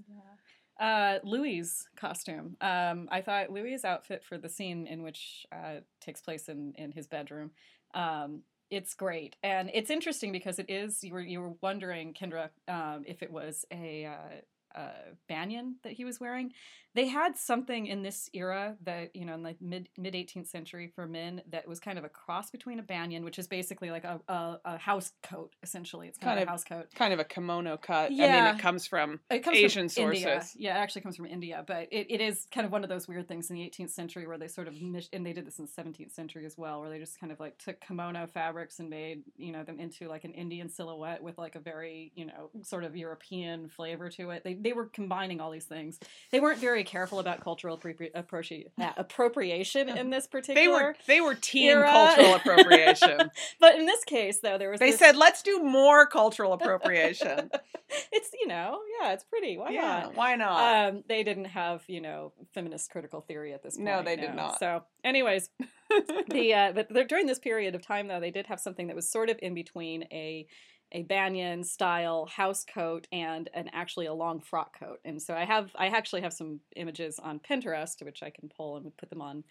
Uh, 0.80 1.20
Louis' 1.24 1.88
costume. 1.98 2.58
Um, 2.62 3.08
I 3.12 3.22
thought 3.22 3.50
Louis' 3.50 3.84
outfit 3.84 4.24
for 4.24 4.38
the 4.38 4.50
scene 4.50 4.88
in 4.88 5.04
which 5.04 5.46
uh, 5.52 5.78
takes 6.00 6.22
place 6.22 6.48
in, 6.48 6.74
in 6.78 6.92
his 6.92 7.08
bedroom. 7.08 7.52
Um, 7.94 8.44
it's 8.70 8.94
great, 8.94 9.36
and 9.42 9.70
it's 9.74 9.90
interesting 9.90 10.32
because 10.32 10.60
it 10.60 10.70
is. 10.70 11.04
You 11.04 11.14
were 11.14 11.22
you 11.22 11.40
were 11.42 11.54
wondering, 11.62 12.14
Kendra, 12.14 12.50
um, 12.68 13.04
if 13.08 13.24
it 13.24 13.32
was 13.32 13.66
a 13.72 14.06
uh, 14.06 14.42
uh, 14.76 14.90
banyan 15.30 15.76
that 15.84 15.94
he 15.94 16.06
was 16.06 16.20
wearing. 16.20 16.52
They 16.94 17.08
had 17.08 17.36
something 17.38 17.88
in 17.88 18.04
this 18.04 18.30
era 18.34 18.78
that 18.84 19.14
you 19.16 19.26
know 19.26 19.34
in 19.34 19.44
the 19.44 19.56
mid 19.60 19.90
mid 19.98 20.14
18th 20.14 20.48
century 20.48 20.88
for 20.96 21.06
men 21.06 21.42
that 21.50 21.68
was 21.68 21.82
kind 21.82 21.98
of 21.98 22.06
a 22.06 22.10
cross 22.10 22.52
between 22.52 22.80
a 22.80 22.84
banyan, 22.84 23.26
which 23.26 23.38
is 23.38 23.48
basically 23.50 23.92
like 23.92 24.06
a 24.06 24.22
a, 24.30 24.60
a 24.64 24.78
house 24.78 25.12
coat. 25.22 25.54
Essentially, 25.62 26.08
it's 26.08 26.18
kind, 26.18 26.38
Kind 26.38 26.40
of 26.40 26.44
of 26.44 26.48
a 26.48 26.52
house 26.52 26.64
coat. 26.64 26.86
Kind 26.96 27.14
of 27.14 27.20
a 27.20 27.26
kimono 27.26 27.76
cut. 27.76 28.06
I 28.06 28.10
mean, 28.10 28.18
Yeah. 28.20 28.56
it 28.56 28.60
comes 28.62 28.88
from 28.88 29.20
It 29.30 29.40
comes 29.40 29.58
Asian 29.58 29.90
from 29.90 30.04
India. 30.14 30.22
sources. 30.36 30.56
Yeah, 30.58 30.78
it 30.78 30.80
actually 30.80 31.02
comes 31.02 31.18
from 31.18 31.26
India, 31.26 31.64
but 31.68 31.90
it, 31.92 32.08
it 32.10 32.22
is 32.22 32.48
kind 32.54 32.66
of 32.66 32.72
one 32.72 32.84
of 32.84 32.90
those 32.90 33.10
weird 33.10 33.28
things 33.28 33.50
in 33.50 33.58
the 33.58 33.64
18th 33.70 33.90
century 33.92 34.26
where 34.26 34.38
they 34.38 34.48
sort 34.48 34.70
of 34.70 34.76
and 35.12 35.26
they 35.26 35.34
did 35.34 35.46
this 35.46 35.60
in 35.60 35.66
the 35.66 35.82
17th 35.84 36.14
century 36.14 36.46
as 36.46 36.58
well, 36.58 36.80
where 36.80 36.90
they 36.90 37.00
just 37.00 37.20
kind 37.20 37.32
of 37.34 37.42
like 37.42 37.58
took 37.58 37.82
kimono 37.82 38.26
fabrics 38.26 38.80
and 38.80 38.90
made 38.90 39.24
you 39.36 39.52
know 39.52 39.64
them 39.66 39.82
into 39.82 40.08
like 40.08 40.24
an 40.24 40.32
Indian 40.32 40.70
silhouette 40.70 41.22
with 41.22 41.38
like 41.38 41.56
a 41.56 41.60
very 41.60 42.14
you 42.16 42.24
know 42.26 42.52
sort 42.64 42.86
of 42.86 42.96
European 42.96 43.68
flavor 43.68 44.10
to 44.12 44.30
it. 44.30 44.44
They 44.46 44.54
they 44.66 44.74
were 44.74 44.88
combining 44.88 45.40
all 45.40 45.52
these 45.52 45.66
things. 45.66 46.00
They 46.32 46.40
weren't 46.40 46.58
very 46.58 46.84
careful 46.84 47.20
about 47.20 47.40
cultural 47.40 47.78
appropri- 47.78 48.12
appropri- 48.14 48.66
uh, 48.82 48.92
appropriation 48.98 49.88
in 49.88 50.10
this 50.10 50.26
particular. 50.26 50.56
They 50.56 50.68
were 50.68 50.96
they 51.08 51.22
were 51.22 51.36
team 51.36 51.78
era. 51.78 51.88
cultural 51.88 52.34
appropriation. 52.34 53.30
but 53.60 53.76
in 53.76 53.86
this 53.86 54.04
case, 54.04 54.40
though, 54.40 54.58
there 54.58 54.72
was 54.72 54.80
they 54.80 54.90
this- 54.90 55.00
said, 55.00 55.16
"Let's 55.16 55.44
do 55.44 55.64
more 55.64 56.08
cultural 56.08 56.54
appropriation." 56.54 57.52
it's 58.12 58.32
you 58.42 58.48
know 58.48 58.80
yeah 59.00 59.14
it's 59.14 59.24
pretty 59.24 59.58
why 59.58 59.70
yeah, 59.70 60.02
not 60.02 60.16
why 60.16 60.36
not? 60.36 60.90
um, 60.90 61.04
they 61.08 61.24
didn't 61.24 61.46
have 61.46 61.84
you 61.88 62.02
know 62.02 62.34
feminist 62.52 62.90
critical 62.90 63.22
theory 63.22 63.54
at 63.54 63.62
this 63.62 63.76
point. 63.76 63.86
No, 63.86 64.02
they 64.02 64.16
did 64.16 64.34
not. 64.34 64.58
So, 64.58 64.84
anyways, 65.04 65.52
the 66.30 66.54
uh, 66.54 66.74
but 66.74 67.08
during 67.08 67.28
this 67.28 67.38
period 67.40 67.76
of 67.76 67.86
time 67.86 68.08
though, 68.08 68.20
they 68.20 68.32
did 68.32 68.48
have 68.48 68.60
something 68.60 68.88
that 68.88 68.96
was 68.96 69.08
sort 69.08 69.30
of 69.30 69.38
in 69.44 69.54
between 69.54 70.04
a 70.12 70.48
a 70.96 71.04
banyan 71.04 71.62
style 71.62 72.26
house 72.26 72.64
coat 72.64 73.06
and 73.12 73.50
an 73.54 73.70
actually 73.74 74.06
a 74.06 74.14
long 74.14 74.40
frock 74.40 74.80
coat. 74.80 75.00
And 75.04 75.22
so 75.22 75.34
I 75.36 75.44
have 75.44 75.70
I 75.76 75.88
actually 75.88 76.22
have 76.22 76.32
some 76.34 76.62
images 76.78 77.20
on 77.20 77.40
Pinterest 77.40 78.02
which 78.04 78.24
I 78.24 78.30
can 78.30 78.50
pull 78.50 78.78
and 78.78 78.96
put 78.96 79.10
them 79.10 79.22
on 79.22 79.44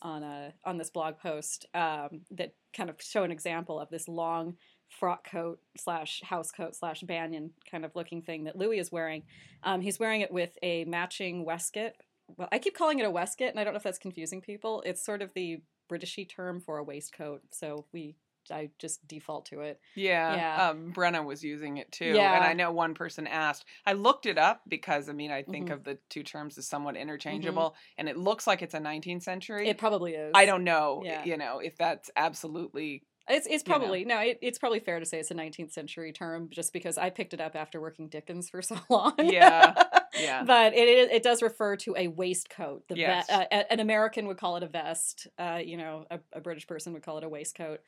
on 0.00 0.22
a 0.22 0.54
on 0.64 0.78
this 0.78 0.88
blog 0.88 1.18
post 1.18 1.66
um, 1.74 2.22
that 2.30 2.54
kind 2.74 2.88
of 2.88 2.96
show 3.00 3.24
an 3.24 3.30
example 3.30 3.78
of 3.78 3.90
this 3.90 4.08
long 4.08 4.56
frock 4.88 5.28
coat 5.30 5.60
slash 5.76 6.22
house 6.22 6.50
coat 6.50 6.74
slash 6.74 7.02
banyan 7.02 7.50
kind 7.70 7.84
of 7.84 7.94
looking 7.94 8.22
thing 8.22 8.44
that 8.44 8.56
Louis 8.56 8.78
is 8.78 8.90
wearing. 8.90 9.22
Um, 9.64 9.82
he's 9.82 10.00
wearing 10.00 10.22
it 10.22 10.32
with 10.32 10.56
a 10.62 10.84
matching 10.86 11.44
waistcoat. 11.44 11.92
Well, 12.38 12.48
I 12.50 12.58
keep 12.58 12.74
calling 12.74 12.98
it 12.98 13.06
a 13.06 13.10
waistcoat, 13.10 13.50
and 13.50 13.60
I 13.60 13.64
don't 13.64 13.74
know 13.74 13.78
if 13.78 13.82
that's 13.82 13.98
confusing 13.98 14.40
people. 14.40 14.82
It's 14.86 15.04
sort 15.04 15.22
of 15.22 15.34
the 15.34 15.60
Britishy 15.90 16.28
term 16.28 16.60
for 16.60 16.78
a 16.78 16.84
waistcoat, 16.84 17.42
so 17.50 17.84
we 17.92 18.16
I 18.50 18.70
just 18.78 19.06
default 19.06 19.46
to 19.46 19.60
it. 19.60 19.80
yeah, 19.94 20.34
yeah. 20.36 20.68
Um, 20.70 20.92
Brenna 20.94 21.24
was 21.24 21.42
using 21.44 21.76
it 21.78 21.90
too, 21.92 22.12
Yeah. 22.14 22.34
and 22.36 22.44
I 22.44 22.52
know 22.52 22.70
one 22.72 22.94
person 22.94 23.26
asked. 23.26 23.64
I 23.84 23.92
looked 23.94 24.26
it 24.26 24.38
up 24.38 24.62
because 24.68 25.08
I 25.08 25.12
mean 25.12 25.30
I 25.30 25.42
think 25.42 25.68
Mhm. 25.68 25.72
of 25.74 25.84
the 25.84 25.98
two 26.10 26.22
terms 26.22 26.58
as 26.58 26.66
somewhat 26.68 26.96
interchangeable, 26.96 27.74
and 27.98 28.08
it 28.08 28.16
looks 28.16 28.46
like 28.46 28.62
it's 28.62 28.74
a 28.74 28.80
19th 28.80 29.22
century. 29.22 29.68
It 29.68 29.78
probably 29.78 30.14
is. 30.14 30.32
I 30.34 30.46
don't 30.46 30.64
know, 30.64 31.02
Yeah. 31.04 31.24
you 31.24 31.36
know, 31.36 31.58
if 31.60 31.76
that's 31.76 32.10
absolutely 32.16 33.02
It's 33.28 33.46
it's 33.46 33.64
you 33.66 33.72
know. 33.72 33.78
probably 33.78 34.04
no. 34.04 34.20
It, 34.20 34.38
it's 34.40 34.58
probably 34.58 34.78
fair 34.78 35.00
to 35.00 35.06
say 35.06 35.18
it's 35.18 35.32
a 35.32 35.34
19th 35.34 35.72
century 35.72 36.12
term, 36.12 36.48
just 36.50 36.72
because 36.72 36.96
I 36.96 37.10
picked 37.10 37.34
it 37.34 37.40
up 37.40 37.56
after 37.56 37.80
working 37.80 38.08
Dickens 38.08 38.48
for 38.48 38.62
so 38.70 38.76
long. 38.88 39.14
Yeah, 39.18 39.74
yeah. 40.20 40.44
but 40.44 40.74
it 40.74 40.86
is, 40.88 41.08
it 41.10 41.22
does 41.24 41.42
refer 41.42 41.74
to 41.78 41.96
a 41.96 42.06
waistcoat. 42.06 42.86
The 42.88 42.94
ve- 42.94 43.00
Yes. 43.00 43.28
uh, 43.28 43.44
an 43.50 43.80
American 43.80 44.28
would 44.28 44.38
call 44.38 44.56
it 44.58 44.62
a 44.62 44.68
vest. 44.68 45.26
Uh, 45.38 45.60
you 45.64 45.76
know, 45.76 46.04
a, 46.10 46.20
a 46.34 46.40
British 46.40 46.68
person 46.68 46.92
would 46.92 47.02
call 47.02 47.18
it 47.18 47.24
a 47.24 47.28
waistcoat. 47.28 47.80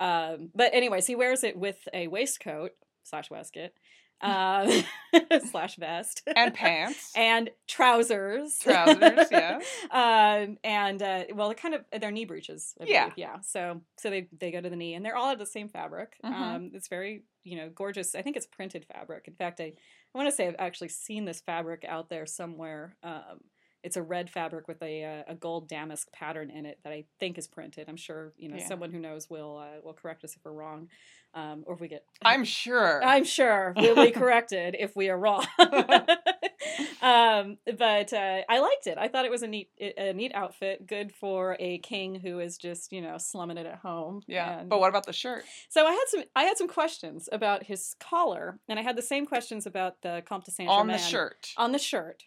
Um, 0.00 0.50
but 0.54 0.74
anyways, 0.74 1.06
he 1.06 1.14
wears 1.14 1.44
it 1.44 1.56
with 1.56 1.76
a 1.94 2.08
waistcoat 2.08 2.72
slash 3.04 3.30
waistcoat 3.30 3.70
um, 4.22 4.70
slash 5.50 5.76
vest 5.76 6.22
and 6.36 6.52
pants. 6.62 7.12
and 7.16 7.48
trousers. 7.68 8.58
Trousers, 8.58 9.28
yeah. 9.30 9.60
um, 9.90 10.58
and 10.64 11.02
uh, 11.02 11.24
well, 11.34 11.48
they're 11.48 11.54
kind 11.54 11.74
of 11.74 11.84
they're 12.00 12.10
knee 12.10 12.24
breeches. 12.26 12.74
I 12.80 12.84
Yeah. 12.86 13.04
believe, 13.04 13.18
yeah. 13.18 13.40
So 13.42 13.80
so 13.98 14.10
they 14.10 14.28
they 14.38 14.50
go 14.50 14.60
to 14.60 14.68
the 14.70 14.76
knee, 14.76 14.94
and 14.94 15.04
they're 15.04 15.16
all 15.16 15.30
of 15.32 15.38
the 15.38 15.46
same 15.46 15.68
fabric. 15.68 16.16
Mhm. 16.24 16.32
Um, 16.32 16.70
it's 16.74 16.88
very 16.88 17.22
you 17.44 17.56
know 17.56 17.70
gorgeous. 17.74 18.14
I 18.14 18.22
think 18.22 18.36
it's 18.36 18.46
printed 18.46 18.84
fabric. 18.92 19.24
In 19.28 19.34
fact, 19.34 19.60
I 19.60 19.72
I 20.14 20.18
want 20.18 20.28
to 20.28 20.34
say 20.34 20.48
I've 20.48 20.56
actually 20.58 20.88
seen 20.88 21.24
this 21.24 21.40
fabric 21.40 21.84
out 21.88 22.08
there 22.10 22.26
somewhere. 22.26 22.96
Um, 23.02 23.40
it's 23.82 23.96
a 23.96 24.02
red 24.02 24.28
fabric 24.30 24.68
with 24.68 24.82
a 24.82 25.04
uh, 25.04 25.32
a 25.32 25.34
gold 25.34 25.68
damask 25.68 26.10
pattern 26.12 26.50
in 26.50 26.66
it 26.66 26.78
that 26.84 26.92
I 26.92 27.04
think 27.18 27.38
is 27.38 27.46
printed. 27.46 27.86
I'm 27.88 27.96
sure 27.96 28.32
you 28.36 28.48
know 28.48 28.56
Yeah. 28.56 28.66
someone 28.68 28.90
who 28.92 28.98
knows 29.00 29.28
will 29.30 29.56
uh, 29.58 29.80
will 29.84 29.94
correct 29.94 30.24
us 30.24 30.34
if 30.36 30.44
we're 30.44 30.52
wrong, 30.52 30.88
um, 31.34 31.64
or 31.66 31.74
if 31.74 31.80
we 31.80 31.88
get. 31.88 32.04
I'm 32.22 32.44
sure. 32.44 33.02
I'm 33.02 33.24
sure 33.24 33.72
we'll 33.76 33.94
be 33.96 34.10
corrected 34.10 34.76
if 34.78 34.94
we 34.96 35.08
are 35.08 35.18
wrong. 35.18 35.46
um, 37.02 37.56
but 37.78 38.12
uh, 38.12 38.42
I 38.48 38.58
liked 38.60 38.86
it. 38.86 38.98
I 38.98 39.08
thought 39.08 39.24
it 39.24 39.30
was 39.30 39.42
a 39.42 39.46
neat, 39.46 39.70
a 39.80 40.12
neat 40.12 40.32
outfit, 40.34 40.86
good 40.86 41.12
for 41.12 41.56
a 41.58 41.78
king 41.78 42.16
who 42.16 42.38
is 42.40 42.56
just 42.58 42.92
you 42.92 43.00
know 43.00 43.16
slumming 43.18 43.56
it 43.58 43.66
at 43.66 43.76
home. 43.76 44.22
yeah, 44.26 44.60
And- 44.60 44.68
but 44.68 44.80
what 44.80 44.88
about 44.88 45.06
the 45.06 45.12
shirt? 45.12 45.44
so 45.68 45.86
I 45.86 45.92
had 45.92 46.04
some, 46.08 46.22
I 46.36 46.42
had 46.44 46.58
some 46.58 46.68
questions 46.68 47.28
about 47.32 47.64
his 47.64 47.94
collar, 47.98 48.58
and 48.68 48.78
I 48.78 48.82
had 48.82 48.96
the 48.96 49.02
same 49.02 49.26
questions 49.26 49.66
about 49.66 50.02
the 50.02 50.22
Comte 50.26 50.44
de 50.44 50.50
Saint 50.50 50.68
Germain 50.68 50.80
On 50.80 50.86
the 50.88 50.98
shirt. 50.98 51.48
on 51.56 51.72
the 51.72 51.78
shirt. 51.78 52.24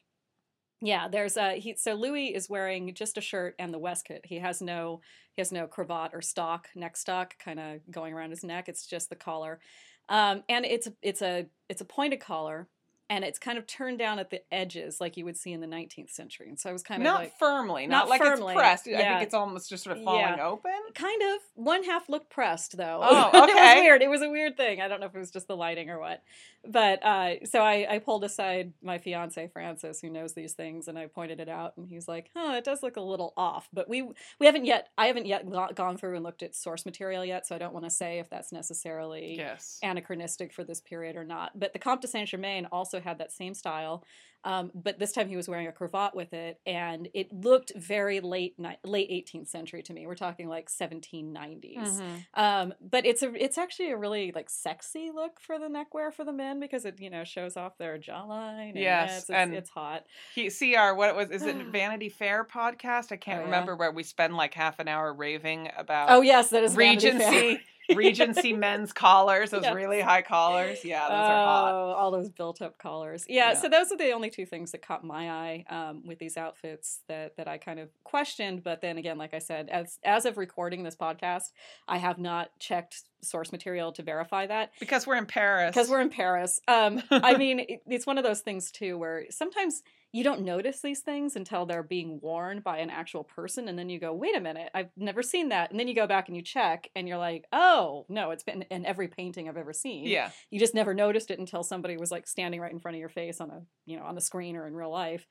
Yeah, 0.86 1.08
there's 1.08 1.38
a 1.38 1.54
he. 1.54 1.76
So 1.78 1.94
Louis 1.94 2.36
is 2.36 2.50
wearing 2.50 2.94
just 2.94 3.18
a 3.18 3.22
shirt 3.22 3.56
and 3.58 3.74
the 3.74 3.80
waistcoat. 3.80 4.26
He 4.26 4.40
has 4.40 4.62
no 4.62 5.00
he 5.34 5.40
has 5.40 5.50
no 5.50 5.66
cravat 5.66 6.12
or 6.14 6.22
stock 6.22 6.68
neck 6.76 6.98
stock 6.98 7.36
kind 7.40 7.58
of 7.58 7.80
going 7.90 8.14
around 8.14 8.32
his 8.32 8.44
neck. 8.44 8.68
It's 8.68 8.86
just 8.86 9.10
the 9.10 9.16
collar, 9.16 9.62
um, 10.10 10.44
and 10.50 10.66
it's 10.66 10.90
it's 11.02 11.22
a 11.22 11.46
it's 11.70 11.80
a 11.80 11.86
pointed 11.86 12.20
collar, 12.20 12.68
and 13.10 13.24
it's 13.24 13.38
kind 13.38 13.58
of 13.58 13.68
turned 13.68 14.00
down 14.00 14.18
at 14.20 14.30
the 14.30 14.42
edges 14.54 15.00
like 15.02 15.18
you 15.18 15.26
would 15.26 15.38
see 15.38 15.52
in 15.52 15.62
the 15.62 15.68
19th 15.68 16.10
century. 16.10 16.48
And 16.50 16.60
so 16.60 16.70
I 16.70 16.74
was 16.74 16.84
kind 16.84 17.02
of 17.02 17.04
Not 17.04 17.20
like 17.22 17.38
firmly, 17.38 17.86
not, 17.88 18.04
not 18.06 18.10
like 18.10 18.22
firmly, 18.22 18.54
it's 18.54 18.60
pressed. 18.60 18.88
I 18.88 18.98
think 18.98 19.22
it's 19.24 19.34
almost 19.34 19.70
just 19.70 19.84
sort 19.84 19.98
of 19.98 20.04
falling 20.04 20.22
Yeah. 20.22 20.48
open. 20.48 20.72
kind 20.96 21.22
of 21.22 21.40
one 21.56 21.84
half 21.84 22.10
looked 22.10 22.30
pressed 22.30 22.78
though. 22.78 23.00
Oh, 23.04 23.30
it 23.34 23.40
was 23.42 23.50
okay. 23.52 23.82
weird. 23.82 24.02
It 24.02 24.10
was 24.10 24.22
a 24.22 24.30
weird 24.30 24.58
thing. 24.58 24.82
I 24.82 24.88
don't 24.88 25.00
know 25.00 25.06
if 25.08 25.16
it 25.16 25.20
was 25.20 25.32
just 25.32 25.48
the 25.48 25.56
lighting 25.58 25.90
or 25.90 26.00
what. 26.00 26.24
But 26.66 27.04
uh, 27.04 27.46
so 27.46 27.60
I, 27.60 27.86
I 27.96 28.00
pulled 28.00 28.24
aside 28.24 28.72
my 28.82 28.98
fiance 28.98 29.48
Francis, 29.52 30.00
who 30.00 30.10
knows 30.10 30.32
these 30.34 30.54
things, 30.54 30.88
and 30.88 30.98
I 30.98 31.08
pointed 31.08 31.42
it 31.42 31.50
out, 31.50 31.76
and 31.76 31.86
he's 31.90 32.08
like, 32.08 32.30
"Huh, 32.34 32.54
it 32.56 32.64
does 32.64 32.82
look 32.82 32.96
a 32.96 33.02
little 33.02 33.34
off." 33.36 33.68
But 33.74 33.90
we 33.90 34.04
we 34.40 34.46
haven't 34.46 34.64
yet. 34.64 34.88
I 34.98 35.08
haven't 35.08 35.26
yet 35.26 35.50
go- 35.52 35.68
gone 35.76 35.98
through 35.98 36.16
and 36.16 36.24
looked 36.24 36.42
at 36.42 36.56
source 36.56 36.86
material 36.86 37.26
yet, 37.26 37.46
so 37.46 37.54
I 37.54 37.58
don't 37.58 37.74
want 37.74 37.84
to 37.86 37.90
say 37.92 38.20
if 38.20 38.30
that's 38.30 38.54
necessarily 38.54 39.36
Yes. 39.38 39.78
anachronistic 39.84 40.54
for 40.54 40.64
this 40.64 40.80
period 40.80 41.18
or 41.18 41.26
not. 41.26 41.60
But 41.60 41.74
the 41.74 41.80
Comte 41.80 42.00
de 42.00 42.08
Saint 42.08 42.30
Germain 42.30 42.66
also 42.72 42.93
had 43.00 43.18
that 43.20 43.32
same 43.32 43.54
style, 43.54 44.04
um, 44.44 44.72
but 44.76 45.00
this 45.00 45.12
time 45.12 45.28
he 45.28 45.36
was 45.36 45.48
wearing 45.48 45.68
a 45.68 45.72
cravat 45.72 46.16
with 46.16 46.34
it, 46.34 46.60
and 46.66 47.08
it 47.14 47.32
looked 47.34 47.72
very 47.76 48.20
late 48.20 48.56
ni- 48.58 48.78
late 48.84 49.10
18th 49.10 49.48
century 49.48 49.82
to 49.84 49.94
me. 49.94 50.06
We're 50.08 50.16
talking 50.16 50.48
like 50.50 50.70
1790s. 50.70 52.02
Mhm. 52.02 52.26
Um, 52.34 52.74
but 52.82 53.06
it's 53.06 53.22
a 53.24 53.34
it's 53.42 53.58
actually 53.58 53.92
a 53.92 53.98
really 53.98 54.32
like 54.34 54.50
sexy 54.50 55.12
look 55.14 55.40
for 55.40 55.60
the 55.60 55.70
neckwear 55.70 56.12
for 56.12 56.24
the 56.24 56.34
men 56.34 56.60
because 56.60 56.86
it 56.86 57.00
you 57.00 57.10
know 57.10 57.24
shows 57.24 57.58
off 57.58 57.78
their 57.78 57.98
jawline. 57.98 58.70
And 58.70 58.76
Yes, 58.80 59.12
it's, 59.12 59.20
it's, 59.22 59.30
and- 59.30 59.54
it's 59.54 59.70
hot. 59.70 60.06
He, 60.36 60.76
our 60.76 60.94
what 60.96 61.10
it 61.10 61.16
was 61.16 61.30
is 61.30 61.44
it 61.44 61.56
Vanity 61.72 62.10
Fair 62.10 62.44
podcast? 62.44 63.12
I 63.12 63.18
can't 63.18 63.34
Oh, 63.34 63.42
yeah. 63.42 63.46
remember 63.46 63.76
where 63.76 63.92
we 63.92 64.04
spend 64.04 64.36
like 64.36 64.54
half 64.54 64.80
an 64.80 64.88
hour 64.88 65.14
raving 65.14 65.70
about 65.78 66.10
Oh 66.12 66.22
yes, 66.22 66.50
that 66.50 66.64
is. 66.64 66.76
Regency 66.76 67.60
Regency 67.94 68.54
men's 68.54 68.94
collars, 68.94 69.52
those 69.52 69.64
Yes. 69.64 69.76
really 69.76 70.00
high 70.00 70.22
collars. 70.22 70.86
Yeah, 70.86 71.02
those 71.02 71.10
oh, 71.12 71.14
are 71.16 71.46
hot. 71.46 71.74
all 71.98 72.12
those 72.12 72.30
built-up 72.30 72.78
collars. 72.78 73.26
Yeah, 73.28 73.52
Yeah. 73.52 73.60
so 73.60 73.68
those 73.68 73.92
are 73.92 73.98
the 73.98 74.12
only 74.12 74.30
two 74.34 74.46
things 74.46 74.72
that 74.72 74.86
caught 74.86 75.04
my 75.04 75.30
eye 75.30 75.66
um, 75.70 76.04
with 76.06 76.20
these 76.20 76.36
outfits 76.38 77.00
that 77.08 77.38
that 77.38 77.48
I 77.48 77.58
kind 77.58 77.80
of 77.80 77.90
questioned. 78.04 78.64
But 78.64 78.82
then 78.82 78.98
again, 78.98 79.18
like 79.18 79.34
I 79.34 79.40
said, 79.40 79.70
as 79.70 80.00
as 80.04 80.26
of 80.26 80.38
recording 80.38 80.84
this 80.84 80.96
podcast, 80.96 81.52
I 81.88 81.98
have 81.98 82.18
not 82.18 82.50
checked 82.60 83.04
source 83.22 83.52
material 83.52 83.92
to 83.94 84.04
verify 84.04 84.48
that. 84.48 84.72
Because 84.80 85.08
we're 85.08 85.16
in 85.16 85.26
Paris. 85.26 85.74
because 85.74 85.90
we're 85.90 86.02
in 86.02 86.10
Paris. 86.10 86.60
Um, 86.68 87.02
I 87.10 87.38
mean, 87.38 87.60
it, 87.60 87.82
it's 87.88 88.06
one 88.06 88.18
of 88.18 88.24
those 88.24 88.42
things 88.42 88.72
too 88.72 88.98
where 88.98 89.26
sometimes 89.30 89.82
you 90.14 90.24
don't 90.24 90.42
notice 90.46 90.80
these 90.82 91.02
things 91.02 91.36
until 91.36 91.66
they're 91.66 91.84
being 91.84 92.20
worn 92.22 92.62
by 92.62 92.78
an 92.78 92.90
actual 92.90 93.24
person, 93.26 93.68
and 93.68 93.78
then 93.78 93.90
you 93.90 94.00
go, 94.00 94.14
"Wait 94.14 94.38
a 94.38 94.40
minute, 94.40 94.70
I've 94.74 94.92
never 94.96 95.22
seen 95.24 95.50
that." 95.50 95.72
And 95.72 95.80
then 95.80 95.88
you 95.90 95.96
go 95.96 96.08
back 96.08 96.28
and 96.30 96.38
you 96.38 96.44
check, 96.44 96.90
and 96.96 97.08
you're 97.08 97.18
like, 97.18 97.46
"Oh 97.52 98.06
no, 98.08 98.32
it's 98.32 98.44
been 98.44 98.62
in 98.70 98.86
every 98.86 99.08
painting 99.10 99.50
I've 99.50 99.58
ever 99.58 99.74
seen." 99.74 100.06
Yeah. 100.06 100.30
you 100.52 100.60
just 100.60 100.76
never 100.76 100.94
noticed 100.94 101.32
it 101.32 101.40
until 101.40 101.64
somebody 101.64 101.98
was 101.98 102.12
like 102.12 102.28
standing 102.28 102.62
right 102.62 102.72
in 102.72 102.80
front 102.80 102.96
of 102.96 103.00
your 103.00 103.10
face 103.10 103.42
on 103.42 103.50
a 103.50 103.62
you 103.86 103.98
know 103.98 104.04
on 104.06 104.16
the 104.16 104.22
screen 104.22 104.56
or 104.56 104.68
in 104.68 104.76
real 104.76 104.92
life. 104.92 105.26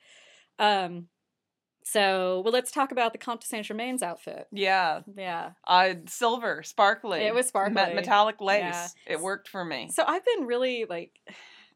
Um, 0.58 1.06
so 1.84 2.42
well, 2.44 2.52
let's 2.52 2.70
talk 2.70 2.92
about 2.92 3.12
the 3.12 3.18
Comte 3.18 3.40
de 3.40 3.46
Saint 3.46 3.66
Germain's 3.66 4.02
outfit. 4.02 4.46
Yeah. 4.52 5.00
Yeah. 5.16 5.50
Uh 5.66 5.94
silver, 6.06 6.62
sparkly. 6.62 7.20
It 7.20 7.34
was 7.34 7.46
me- 7.46 7.48
sparkly. 7.48 7.94
metallic 7.94 8.40
lace. 8.40 8.60
Yeah. 8.60 8.88
It 9.06 9.20
worked 9.20 9.48
for 9.48 9.64
me. 9.64 9.90
So 9.92 10.04
I've 10.06 10.24
been 10.24 10.46
really 10.46 10.86
like, 10.88 11.12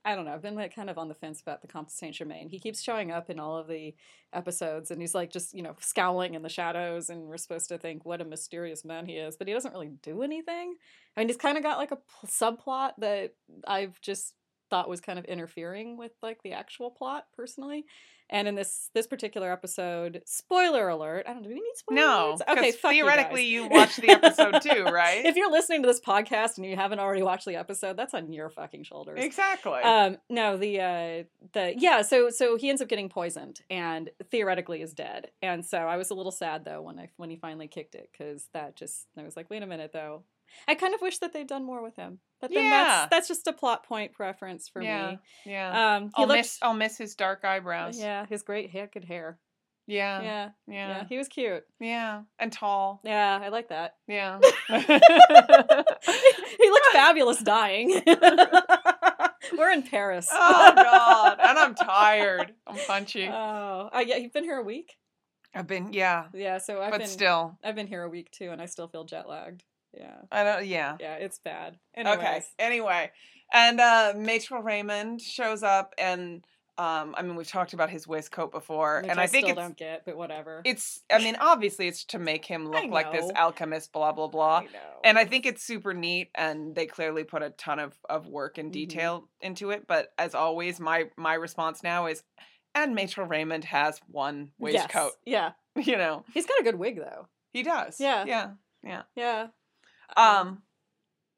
I 0.06 0.14
don't 0.14 0.24
know, 0.24 0.32
I've 0.32 0.42
been 0.42 0.54
like 0.54 0.72
kind 0.72 0.88
of 0.88 0.98
on 0.98 1.08
the 1.08 1.14
fence 1.14 1.40
about 1.40 1.62
the 1.62 1.66
Comte 1.66 1.88
de 1.88 1.94
Saint 1.94 2.14
Germain. 2.14 2.48
He 2.48 2.60
keeps 2.60 2.80
showing 2.80 3.10
up 3.10 3.28
in 3.28 3.40
all 3.40 3.58
of 3.58 3.66
the 3.66 3.92
episodes, 4.32 4.92
and 4.92 5.00
he's 5.00 5.16
like 5.16 5.32
just 5.32 5.52
you 5.52 5.62
know 5.64 5.74
scowling 5.80 6.34
in 6.34 6.42
the 6.42 6.48
shadows, 6.48 7.10
and 7.10 7.22
we're 7.24 7.36
supposed 7.36 7.68
to 7.70 7.78
think 7.78 8.04
what 8.04 8.20
a 8.20 8.24
mysterious 8.24 8.84
man 8.84 9.06
he 9.06 9.14
is, 9.16 9.36
but 9.36 9.48
he 9.48 9.52
doesn't 9.52 9.72
really 9.72 9.90
do 10.02 10.22
anything. 10.22 10.76
I 11.16 11.20
mean, 11.20 11.28
he's 11.28 11.36
kind 11.36 11.58
of 11.58 11.64
got 11.64 11.78
like 11.78 11.90
a 11.90 11.96
p- 11.96 12.02
subplot 12.26 12.92
that 12.98 13.34
I've 13.66 14.00
just 14.00 14.34
thought 14.70 14.88
was 14.88 15.00
kind 15.00 15.18
of 15.18 15.24
interfering 15.24 15.96
with 15.96 16.12
like 16.22 16.40
the 16.44 16.52
actual 16.52 16.90
plot 16.92 17.24
personally. 17.36 17.84
And 18.28 18.48
in 18.48 18.54
this 18.54 18.90
this 18.94 19.06
particular 19.06 19.52
episode, 19.52 20.22
spoiler 20.26 20.88
alert! 20.88 21.26
I 21.28 21.32
don't. 21.32 21.42
Do 21.42 21.48
we 21.48 21.54
need 21.54 21.72
spoilers? 21.76 21.96
No. 21.96 22.38
Okay. 22.48 22.72
Fuck 22.72 22.94
you 22.94 23.04
theoretically 23.04 23.44
you, 23.44 23.68
watched 23.68 24.00
the 24.00 24.10
episode 24.10 24.60
too, 24.62 24.84
right? 24.84 25.24
if 25.24 25.36
you're 25.36 25.50
listening 25.50 25.82
to 25.82 25.86
this 25.86 26.00
podcast 26.00 26.56
and 26.56 26.66
you 26.66 26.76
haven't 26.76 26.98
already 26.98 27.22
watched 27.22 27.46
the 27.46 27.56
episode, 27.56 27.96
that's 27.96 28.14
on 28.14 28.32
your 28.32 28.50
fucking 28.50 28.84
shoulders. 28.84 29.22
exactly. 29.22 29.80
Um, 29.80 30.18
no, 30.28 30.56
the 30.56 30.80
uh, 30.80 31.24
the 31.52 31.74
yeah. 31.78 32.02
So 32.02 32.30
so 32.30 32.56
he 32.56 32.68
ends 32.68 32.82
up 32.82 32.88
getting 32.88 33.08
poisoned 33.08 33.60
and 33.70 34.10
theoretically 34.30 34.82
is 34.82 34.92
dead. 34.92 35.30
And 35.42 35.64
so 35.64 35.78
I 35.78 35.96
was 35.96 36.10
a 36.10 36.14
little 36.14 36.32
sad 36.32 36.64
though 36.64 36.82
when 36.82 36.98
I 36.98 37.10
when 37.16 37.30
he 37.30 37.36
finally 37.36 37.68
kicked 37.68 37.94
it 37.94 38.08
because 38.10 38.48
that 38.52 38.76
just 38.76 39.06
I 39.16 39.22
was 39.22 39.36
like, 39.36 39.50
wait 39.50 39.62
a 39.62 39.66
minute 39.66 39.92
though, 39.92 40.24
I 40.68 40.74
kind 40.74 40.94
of 40.94 41.00
wish 41.00 41.18
that 41.18 41.32
they'd 41.32 41.46
done 41.46 41.64
more 41.64 41.82
with 41.82 41.96
him. 41.96 42.18
But 42.40 42.52
then 42.52 42.64
Yeah. 42.64 42.70
that's 42.84 43.10
that's 43.10 43.28
just 43.28 43.46
a 43.46 43.52
plot 43.52 43.86
point 43.86 44.12
preference 44.12 44.68
for 44.68 44.82
yeah, 44.82 45.12
me. 45.12 45.18
yeah. 45.46 45.96
Um, 45.96 46.04
he 46.08 46.12
I'll 46.16 46.26
looked, 46.28 46.38
miss 46.38 46.58
I'll 46.62 46.74
miss 46.74 46.98
his 46.98 47.14
dark 47.14 47.44
eyebrows. 47.44 47.98
yeah, 47.98 48.26
his 48.26 48.42
great 48.42 48.70
hair, 48.70 48.88
good 48.92 49.04
hair. 49.04 49.38
yeah, 49.86 50.20
Yeah, 50.22 50.48
yeah, 50.66 50.88
yeah, 50.88 51.04
he 51.08 51.16
was 51.18 51.28
cute. 51.28 51.64
yeah. 51.80 52.22
and 52.38 52.52
tall. 52.52 53.00
Yeah, 53.04 53.40
I 53.42 53.48
like 53.48 53.68
that. 53.68 53.94
Yeah. 54.06 54.38
he 54.68 56.70
looked 56.70 56.86
fabulous 56.92 57.40
dying. 57.42 58.02
We're 59.56 59.70
in 59.70 59.82
Paris. 59.84 60.28
oh 60.32 60.72
God, 60.74 61.38
and 61.40 61.58
I'm 61.58 61.74
tired. 61.74 62.52
I'm 62.66 62.76
punchy. 62.86 63.28
Oh, 63.28 63.88
uh, 63.94 64.02
yeah, 64.04 64.16
you've 64.16 64.32
been 64.32 64.44
here 64.44 64.58
a 64.58 64.62
week. 64.64 64.96
I've 65.54 65.68
been 65.68 65.92
yeah, 65.92 66.24
Yeah, 66.34 66.58
so 66.58 66.82
I've 66.82 66.90
but 66.90 66.98
been 66.98 67.08
still, 67.08 67.56
I've 67.64 67.76
been 67.76 67.86
here 67.86 68.02
a 68.02 68.08
week 68.10 68.30
too, 68.30 68.50
and 68.50 68.60
I 68.60 68.66
still 68.66 68.88
feel 68.88 69.04
jet 69.04 69.26
lagged. 69.28 69.62
Yeah, 69.96 70.16
I 70.30 70.44
don't. 70.44 70.66
Yeah. 70.66 70.96
yeah, 71.00 71.14
it's 71.16 71.38
bad. 71.38 71.78
Okay. 71.98 72.42
Anyway, 72.58 73.10
and 73.52 73.80
uh 73.80 74.12
Maitre 74.16 74.60
Raymond 74.60 75.20
shows 75.20 75.62
up, 75.62 75.94
and 75.98 76.44
um, 76.78 77.14
I 77.16 77.22
mean, 77.22 77.36
we've 77.36 77.48
talked 77.48 77.72
about 77.72 77.88
his 77.88 78.06
waistcoat 78.06 78.52
before, 78.52 79.00
Which 79.00 79.10
and 79.10 79.18
I, 79.18 79.26
think 79.26 79.46
still 79.46 79.56
it's 79.56 79.66
don't 79.66 79.76
get, 79.78 80.04
but 80.04 80.14
whatever. 80.18 80.60
it's. 80.66 81.00
I 81.10 81.16
mean, 81.18 81.36
obviously, 81.40 81.88
it's 81.88 82.04
to 82.06 82.18
make 82.18 82.44
him 82.44 82.68
look 82.68 82.90
like 82.90 83.12
this 83.12 83.30
alchemist, 83.34 83.92
blah 83.94 84.12
blah 84.12 84.28
blah. 84.28 84.58
I 84.58 84.64
know. 84.64 85.00
And 85.02 85.18
I 85.18 85.24
think 85.24 85.46
it's 85.46 85.62
super 85.62 85.94
neat, 85.94 86.28
and 86.34 86.74
they 86.74 86.84
clearly 86.84 87.24
put 87.24 87.42
a 87.42 87.48
ton 87.50 87.78
of, 87.78 87.94
of 88.10 88.26
work 88.26 88.58
and 88.58 88.68
Mhm. 88.68 88.74
detail 88.74 89.28
into 89.40 89.70
it. 89.70 89.86
But 89.86 90.12
as 90.18 90.34
always, 90.34 90.78
my 90.78 91.04
my 91.16 91.32
response 91.32 91.82
now 91.82 92.08
is, 92.08 92.22
and 92.74 92.94
Maitre 92.94 93.24
Raymond 93.24 93.64
has 93.64 93.98
one 94.08 94.50
Yes, 94.58 94.82
waistcoat. 94.82 95.12
Yeah, 95.24 95.52
You 95.76 95.96
know, 95.96 96.24
he's 96.34 96.44
got 96.44 96.60
a 96.60 96.62
good 96.64 96.74
wig 96.78 96.96
though. 96.96 97.28
he 97.54 97.62
does. 97.62 97.98
Yeah. 97.98 98.26
Yeah. 98.26 98.50
yeah. 98.84 99.02
Yeah. 99.14 99.46
Um, 100.16 100.62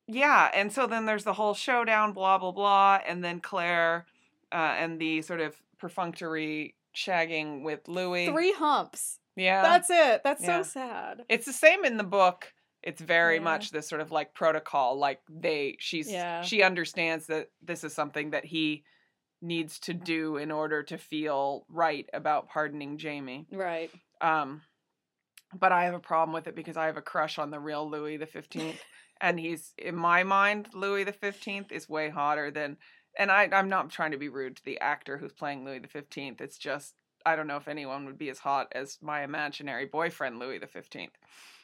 yeah, 0.06 0.50
and 0.54 0.72
so 0.72 0.86
then 0.86 1.06
there's 1.06 1.24
the 1.24 1.32
whole 1.34 1.54
showdown, 1.54 2.12
blah 2.12 2.38
blah 2.38 2.52
blah, 2.52 3.00
and 3.06 3.22
then 3.22 3.40
Claire, 3.40 4.06
uh, 4.52 4.74
and 4.78 4.98
the 4.98 5.22
sort 5.22 5.40
of 5.40 5.54
perfunctory 5.78 6.74
shagging 6.96 7.62
with 7.62 7.86
Louis. 7.88 8.26
three 8.28 8.52
humps. 8.52 9.18
Yeah, 9.36 9.62
That's 9.62 9.88
it. 9.90 10.22
That's 10.24 10.42
Yeah. 10.42 10.62
so 10.62 10.68
sad. 10.68 11.24
it's 11.28 11.46
the 11.46 11.52
same 11.52 11.84
in 11.84 11.96
the 11.96 12.04
book. 12.04 12.52
It's 12.82 13.00
very 13.00 13.36
Yeah. 13.36 13.42
much 13.42 13.70
this 13.70 13.88
sort 13.88 14.00
of 14.00 14.10
like 14.10 14.34
protocol. 14.34 14.96
Like 14.98 15.20
they, 15.28 15.76
she's 15.78 16.10
Yeah. 16.10 16.42
she 16.42 16.62
understands 16.62 17.26
that 17.26 17.50
this 17.62 17.84
is 17.84 17.94
something 17.94 18.30
that 18.30 18.44
he 18.44 18.84
needs 19.40 19.78
to 19.80 19.94
do 19.94 20.36
in 20.38 20.50
order 20.50 20.82
to 20.82 20.98
feel 20.98 21.64
right 21.68 22.08
about 22.12 22.48
pardoning 22.48 22.98
Jamie. 22.98 23.46
Right. 23.52 23.90
Um, 24.20 24.62
but 25.54 25.72
I 25.72 25.84
have 25.84 25.94
a 25.94 25.98
problem 26.00 26.32
with 26.34 26.46
it 26.46 26.54
because 26.54 26.76
I 26.76 26.86
have 26.86 26.96
a 26.96 27.02
crush 27.02 27.38
on 27.38 27.50
the 27.50 27.60
real 27.60 27.88
Louis 27.88 28.16
the 28.16 28.26
Fifteenth, 28.26 28.80
and 29.20 29.38
he's 29.38 29.72
in 29.78 29.94
my 29.96 30.24
mind 30.24 30.68
Louis 30.74 31.04
the 31.04 31.12
Fifteenth 31.12 31.72
is 31.72 31.88
way 31.88 32.08
hotter 32.10 32.50
than. 32.50 32.76
And 33.18 33.32
I, 33.32 33.48
I'm 33.52 33.68
not 33.68 33.90
trying 33.90 34.12
to 34.12 34.18
be 34.18 34.28
rude 34.28 34.56
to 34.56 34.64
the 34.64 34.78
actor 34.80 35.18
who's 35.18 35.32
playing 35.32 35.64
Louis 35.64 35.80
the 35.80 35.88
Fifteenth. 35.88 36.40
It's 36.40 36.58
just 36.58 36.94
I 37.26 37.34
don't 37.36 37.46
know 37.46 37.56
if 37.56 37.68
anyone 37.68 38.06
would 38.06 38.18
be 38.18 38.30
as 38.30 38.38
hot 38.38 38.68
as 38.72 38.98
my 39.02 39.22
imaginary 39.24 39.86
boyfriend 39.86 40.38
Louis 40.38 40.58
the 40.58 40.66
Fifteenth. 40.66 41.12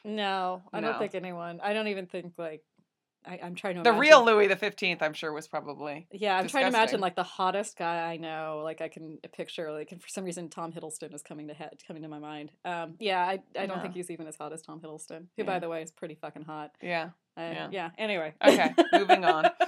No, 0.03 0.63
I 0.73 0.79
No. 0.79 0.89
don't 0.91 0.99
think 0.99 1.15
anyone. 1.15 1.59
I 1.63 1.73
don't 1.73 1.87
even 1.87 2.07
think 2.07 2.33
like. 2.37 2.61
I, 3.27 3.39
I'm 3.43 3.55
trying 3.55 3.75
to. 3.75 3.81
The 3.83 3.89
imagine- 3.89 3.99
real 4.01 4.25
Louis 4.25 4.47
the 4.47 4.55
Fifteenth, 4.55 5.01
I'm 5.01 5.13
sure, 5.13 5.33
was 5.33 5.47
probably 5.47 6.07
Yeah, 6.11 6.37
I'm 6.37 6.47
trying 6.47 6.63
to 6.63 6.67
imagine 6.69 6.99
like 6.99 7.15
the 7.15 7.23
hottest 7.23 7.77
guy 7.77 8.11
I 8.11 8.17
know. 8.17 8.61
Like 8.63 8.81
I 8.81 8.87
can 8.87 9.17
picture 9.35 9.71
like, 9.71 9.89
for 9.89 10.07
some 10.07 10.23
reason 10.23 10.49
Tom 10.49 10.71
Hiddleston 10.71 11.13
is 11.13 11.21
coming 11.21 11.47
to 11.47 11.53
head, 11.53 11.77
coming 11.87 12.03
to 12.03 12.07
my 12.09 12.19
mind. 12.19 12.51
Um, 12.63 12.95
yeah, 12.99 13.21
I, 13.23 13.39
I 13.59 13.65
don't 13.65 13.77
Yeah. 13.77 13.81
think 13.81 13.93
he's 13.95 14.11
even 14.11 14.27
as 14.27 14.35
hot 14.35 14.53
as 14.53 14.61
Tom 14.61 14.79
Hiddleston, 14.79 15.25
who 15.37 15.43
by 15.43 15.59
the 15.59 15.69
way 15.69 15.81
is 15.81 15.91
pretty 15.91 16.15
fucking 16.15 16.43
hot. 16.43 16.71
yeah. 16.81 17.09
Uh, 17.37 17.41
Yeah. 17.41 17.67
yeah. 17.71 17.89
Anyway. 17.97 18.33
Okay, 18.45 18.73
moving 18.93 19.25
on. 19.25 19.49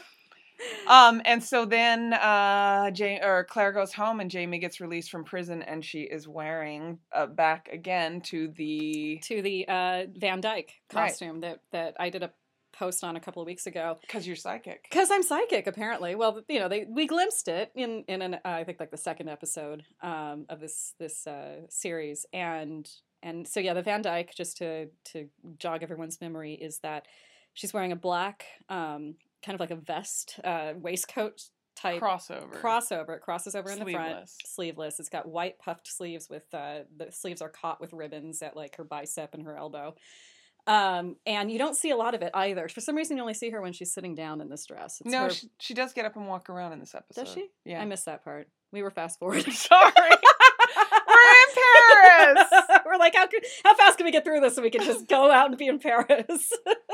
Um, 0.87 1.21
and 1.25 1.43
so 1.43 1.65
then 1.65 2.13
uh, 2.13 2.89
Jane 2.91 3.19
or 3.23 3.43
Claire 3.43 3.71
goes 3.73 3.93
home, 3.93 4.19
and 4.19 4.31
Jamie 4.31 4.57
gets 4.57 4.81
released 4.81 5.11
from 5.11 5.23
prison, 5.23 5.61
and 5.61 5.85
she 5.85 6.01
is 6.01 6.27
wearing 6.27 6.97
uh, 7.13 7.27
back 7.27 7.69
again 7.71 8.21
to 8.21 8.47
the 8.57 9.19
to 9.25 9.41
the 9.43 9.67
uh, 9.67 10.05
Van 10.15 10.41
Dyke 10.41 10.73
Right. 10.93 11.09
costume 11.09 11.41
that 11.41 11.59
that 11.71 11.95
I 11.99 12.09
did 12.09 12.23
a 12.23 12.31
post 12.77 13.03
on 13.03 13.15
a 13.15 13.19
couple 13.19 13.41
of 13.41 13.45
weeks 13.45 13.65
ago 13.67 13.97
because 14.01 14.27
you're 14.27 14.35
psychic. 14.35 14.83
because 14.89 15.09
I'm 15.11 15.23
psychic 15.23 15.67
apparently. 15.67 16.15
Well, 16.15 16.41
you 16.47 16.59
know, 16.59 16.67
they 16.69 16.85
we 16.87 17.07
glimpsed 17.07 17.47
it 17.47 17.71
in 17.75 18.03
in 18.07 18.21
an 18.21 18.35
uh, 18.35 18.39
I 18.43 18.63
think 18.63 18.79
like 18.79 18.91
the 18.91 18.97
second 18.97 19.29
episode 19.29 19.83
um, 20.01 20.45
of 20.49 20.59
this 20.59 20.93
this 20.99 21.25
uh, 21.27 21.61
series, 21.69 22.25
and 22.33 22.89
and 23.23 23.47
so 23.47 23.59
yeah, 23.59 23.73
the 23.73 23.81
Van 23.81 24.01
Dyke 24.01 24.33
just 24.35 24.57
to 24.57 24.87
to 25.11 25.27
jog 25.57 25.83
everyone's 25.83 26.21
memory 26.21 26.53
is 26.53 26.79
that 26.79 27.07
she's 27.53 27.73
wearing 27.73 27.91
a 27.91 27.95
black 27.95 28.45
um, 28.69 29.15
kind 29.43 29.55
of 29.55 29.59
like 29.59 29.71
a 29.71 29.75
vest 29.75 30.39
uh, 30.43 30.73
waistcoat 30.75 31.41
type 31.75 32.01
Crossover. 32.01 32.59
crossover. 32.59 33.15
It 33.17 33.21
crosses 33.21 33.53
over 33.55 33.69
in 33.69 33.79
the 33.79 33.85
front, 33.85 34.29
Sleeveless. 34.29 34.37
sleeveless. 34.45 34.99
It's 34.99 35.09
got 35.09 35.27
white 35.27 35.59
puffed 35.59 35.87
sleeves 35.87 36.29
with 36.29 36.51
uh, 36.53 36.79
the 36.95 37.11
sleeves 37.11 37.41
are 37.41 37.49
caught 37.49 37.79
with 37.79 37.93
ribbons 37.93 38.41
at 38.41 38.55
like 38.55 38.75
her 38.77 38.83
bicep 38.83 39.33
and 39.33 39.43
her 39.43 39.55
elbow. 39.55 39.95
Um, 40.67 41.15
and 41.25 41.49
you 41.49 41.57
don't 41.57 41.75
see 41.75 41.91
a 41.91 41.95
lot 41.95 42.13
of 42.13 42.21
it 42.21 42.31
either. 42.33 42.67
For 42.67 42.81
some 42.81 42.95
reason, 42.95 43.15
you 43.17 43.21
only 43.23 43.33
see 43.33 43.49
her 43.51 43.61
when 43.61 43.71
she's 43.73 43.93
sitting 43.93 44.15
down 44.15 44.41
in 44.41 44.49
this 44.49 44.65
dress. 44.65 45.01
It's 45.01 45.09
no, 45.09 45.23
her- 45.23 45.29
she, 45.29 45.47
she 45.59 45.73
does 45.73 45.93
get 45.93 46.05
up 46.05 46.15
and 46.17 46.27
walk 46.27 46.49
around 46.49 46.73
in 46.73 46.79
this 46.79 46.93
episode. 46.93 47.23
does 47.23 47.33
she? 47.33 47.47
Yeah. 47.65 47.81
I 47.81 47.85
missed 47.85 48.05
that 48.05 48.23
part. 48.23 48.49
We 48.73 48.83
were 48.83 48.91
fast 48.91 49.17
forwarding. 49.17 49.51
Sorry. 49.53 49.93
We're 49.95 51.33
in 51.33 51.55
Paris. 51.55 52.43
we're 52.85 52.97
like, 52.97 53.15
how, 53.15 53.27
could, 53.27 53.43
how 53.63 53.75
fast 53.75 53.97
can 53.97 54.05
we 54.05 54.11
get 54.11 54.25
through 54.25 54.41
this 54.41 54.55
so 54.55 54.61
we 54.61 54.69
can 54.69 54.83
just 54.83 55.07
go 55.07 55.31
out 55.31 55.47
and 55.49 55.57
be 55.57 55.67
in 55.67 55.79
Paris? 55.79 56.51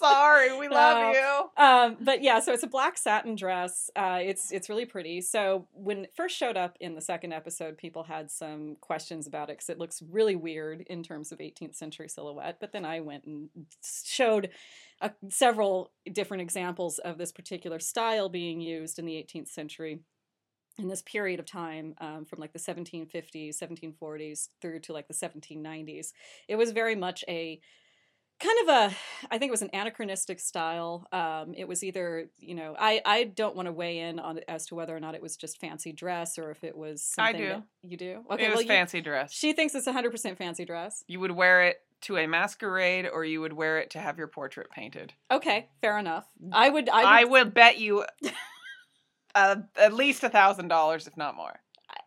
Sorry. 0.00 0.56
We 0.58 0.68
love 0.70 1.14
you. 1.14 1.64
um, 1.64 1.96
but 2.00 2.22
yeah, 2.22 2.40
so 2.40 2.52
it's 2.52 2.62
a 2.62 2.68
black 2.68 2.98
satin 2.98 3.34
dress. 3.36 3.90
Uh, 3.94 4.18
it's 4.20 4.50
it's 4.50 4.68
really 4.68 4.86
pretty. 4.86 5.20
So 5.20 5.66
when 5.72 6.04
it 6.04 6.12
first 6.16 6.36
showed 6.36 6.56
up 6.56 6.76
in 6.80 6.94
the 6.94 7.00
second 7.00 7.32
episode, 7.32 7.78
people 7.78 8.02
had 8.02 8.30
some 8.30 8.76
questions 8.80 9.26
about 9.26 9.50
it 9.50 9.58
because 9.58 9.68
it 9.68 9.78
looks 9.78 10.02
really 10.10 10.36
weird 10.36 10.82
in 10.82 11.02
terms 11.02 11.32
of 11.32 11.38
18th 11.38 11.74
century 11.74 12.08
silhouette. 12.08 12.58
But 12.60 12.72
then 12.72 12.84
I 12.84 13.00
went 13.00 13.24
and 13.24 13.48
showed 14.04 14.50
uh, 15.00 15.10
several 15.28 15.92
different 16.12 16.42
examples 16.42 16.98
of 16.98 17.18
this 17.18 17.32
particular 17.32 17.78
style 17.78 18.28
being 18.28 18.60
used 18.60 18.98
in 18.98 19.06
the 19.06 19.14
18th 19.14 19.48
century 19.48 20.00
in 20.78 20.88
this 20.88 21.02
period 21.02 21.40
of 21.40 21.46
time 21.46 21.94
um, 22.00 22.24
from 22.24 22.38
like 22.38 22.52
the 22.52 22.58
1750s 22.58 23.58
1740s 23.58 24.48
through 24.62 24.80
to 24.80 24.92
like 24.92 25.08
the 25.08 25.14
1790s 25.14 26.12
it 26.48 26.56
was 26.56 26.70
very 26.70 26.96
much 26.96 27.24
a 27.28 27.60
kind 28.40 28.56
of 28.62 28.68
a 28.92 28.96
i 29.30 29.38
think 29.38 29.48
it 29.48 29.50
was 29.50 29.62
an 29.62 29.70
anachronistic 29.72 30.40
style 30.40 31.06
um, 31.12 31.54
it 31.54 31.68
was 31.68 31.84
either 31.84 32.28
you 32.38 32.54
know 32.54 32.74
i 32.78 33.00
i 33.04 33.24
don't 33.24 33.54
want 33.54 33.66
to 33.66 33.72
weigh 33.72 33.98
in 33.98 34.18
on 34.18 34.40
as 34.48 34.66
to 34.66 34.74
whether 34.74 34.96
or 34.96 35.00
not 35.00 35.14
it 35.14 35.22
was 35.22 35.36
just 35.36 35.60
fancy 35.60 35.92
dress 35.92 36.38
or 36.38 36.50
if 36.50 36.64
it 36.64 36.76
was 36.76 37.12
I 37.18 37.32
something 37.32 37.42
do. 37.42 37.48
that- 37.48 37.62
you 37.82 37.96
do 37.96 38.24
okay 38.30 38.44
it 38.44 38.48
was 38.48 38.54
well, 38.56 38.62
you- 38.62 38.68
fancy 38.68 39.00
dress. 39.00 39.32
she 39.32 39.52
thinks 39.52 39.74
it's 39.74 39.86
100% 39.86 40.36
fancy 40.38 40.64
dress 40.64 41.04
you 41.06 41.20
would 41.20 41.32
wear 41.32 41.64
it 41.64 41.76
to 42.02 42.16
a 42.16 42.26
masquerade, 42.26 43.06
or 43.12 43.26
you 43.26 43.42
would 43.42 43.52
wear 43.52 43.78
it 43.78 43.90
to 43.90 43.98
have 43.98 44.16
your 44.16 44.26
portrait 44.26 44.70
painted. 44.70 45.12
okay 45.30 45.68
fair 45.82 45.98
enough 45.98 46.26
i 46.52 46.68
would 46.70 46.88
i 46.88 47.20
I 47.20 47.24
would 47.24 47.30
would 47.46 47.54
bet 47.54 47.78
you 47.78 48.06
uh, 49.34 49.56
at 49.76 49.92
least 49.92 50.24
a 50.24 50.28
thousand 50.30 50.68
dollars, 50.68 51.06
if 51.06 51.16
not 51.16 51.36
more. 51.36 51.60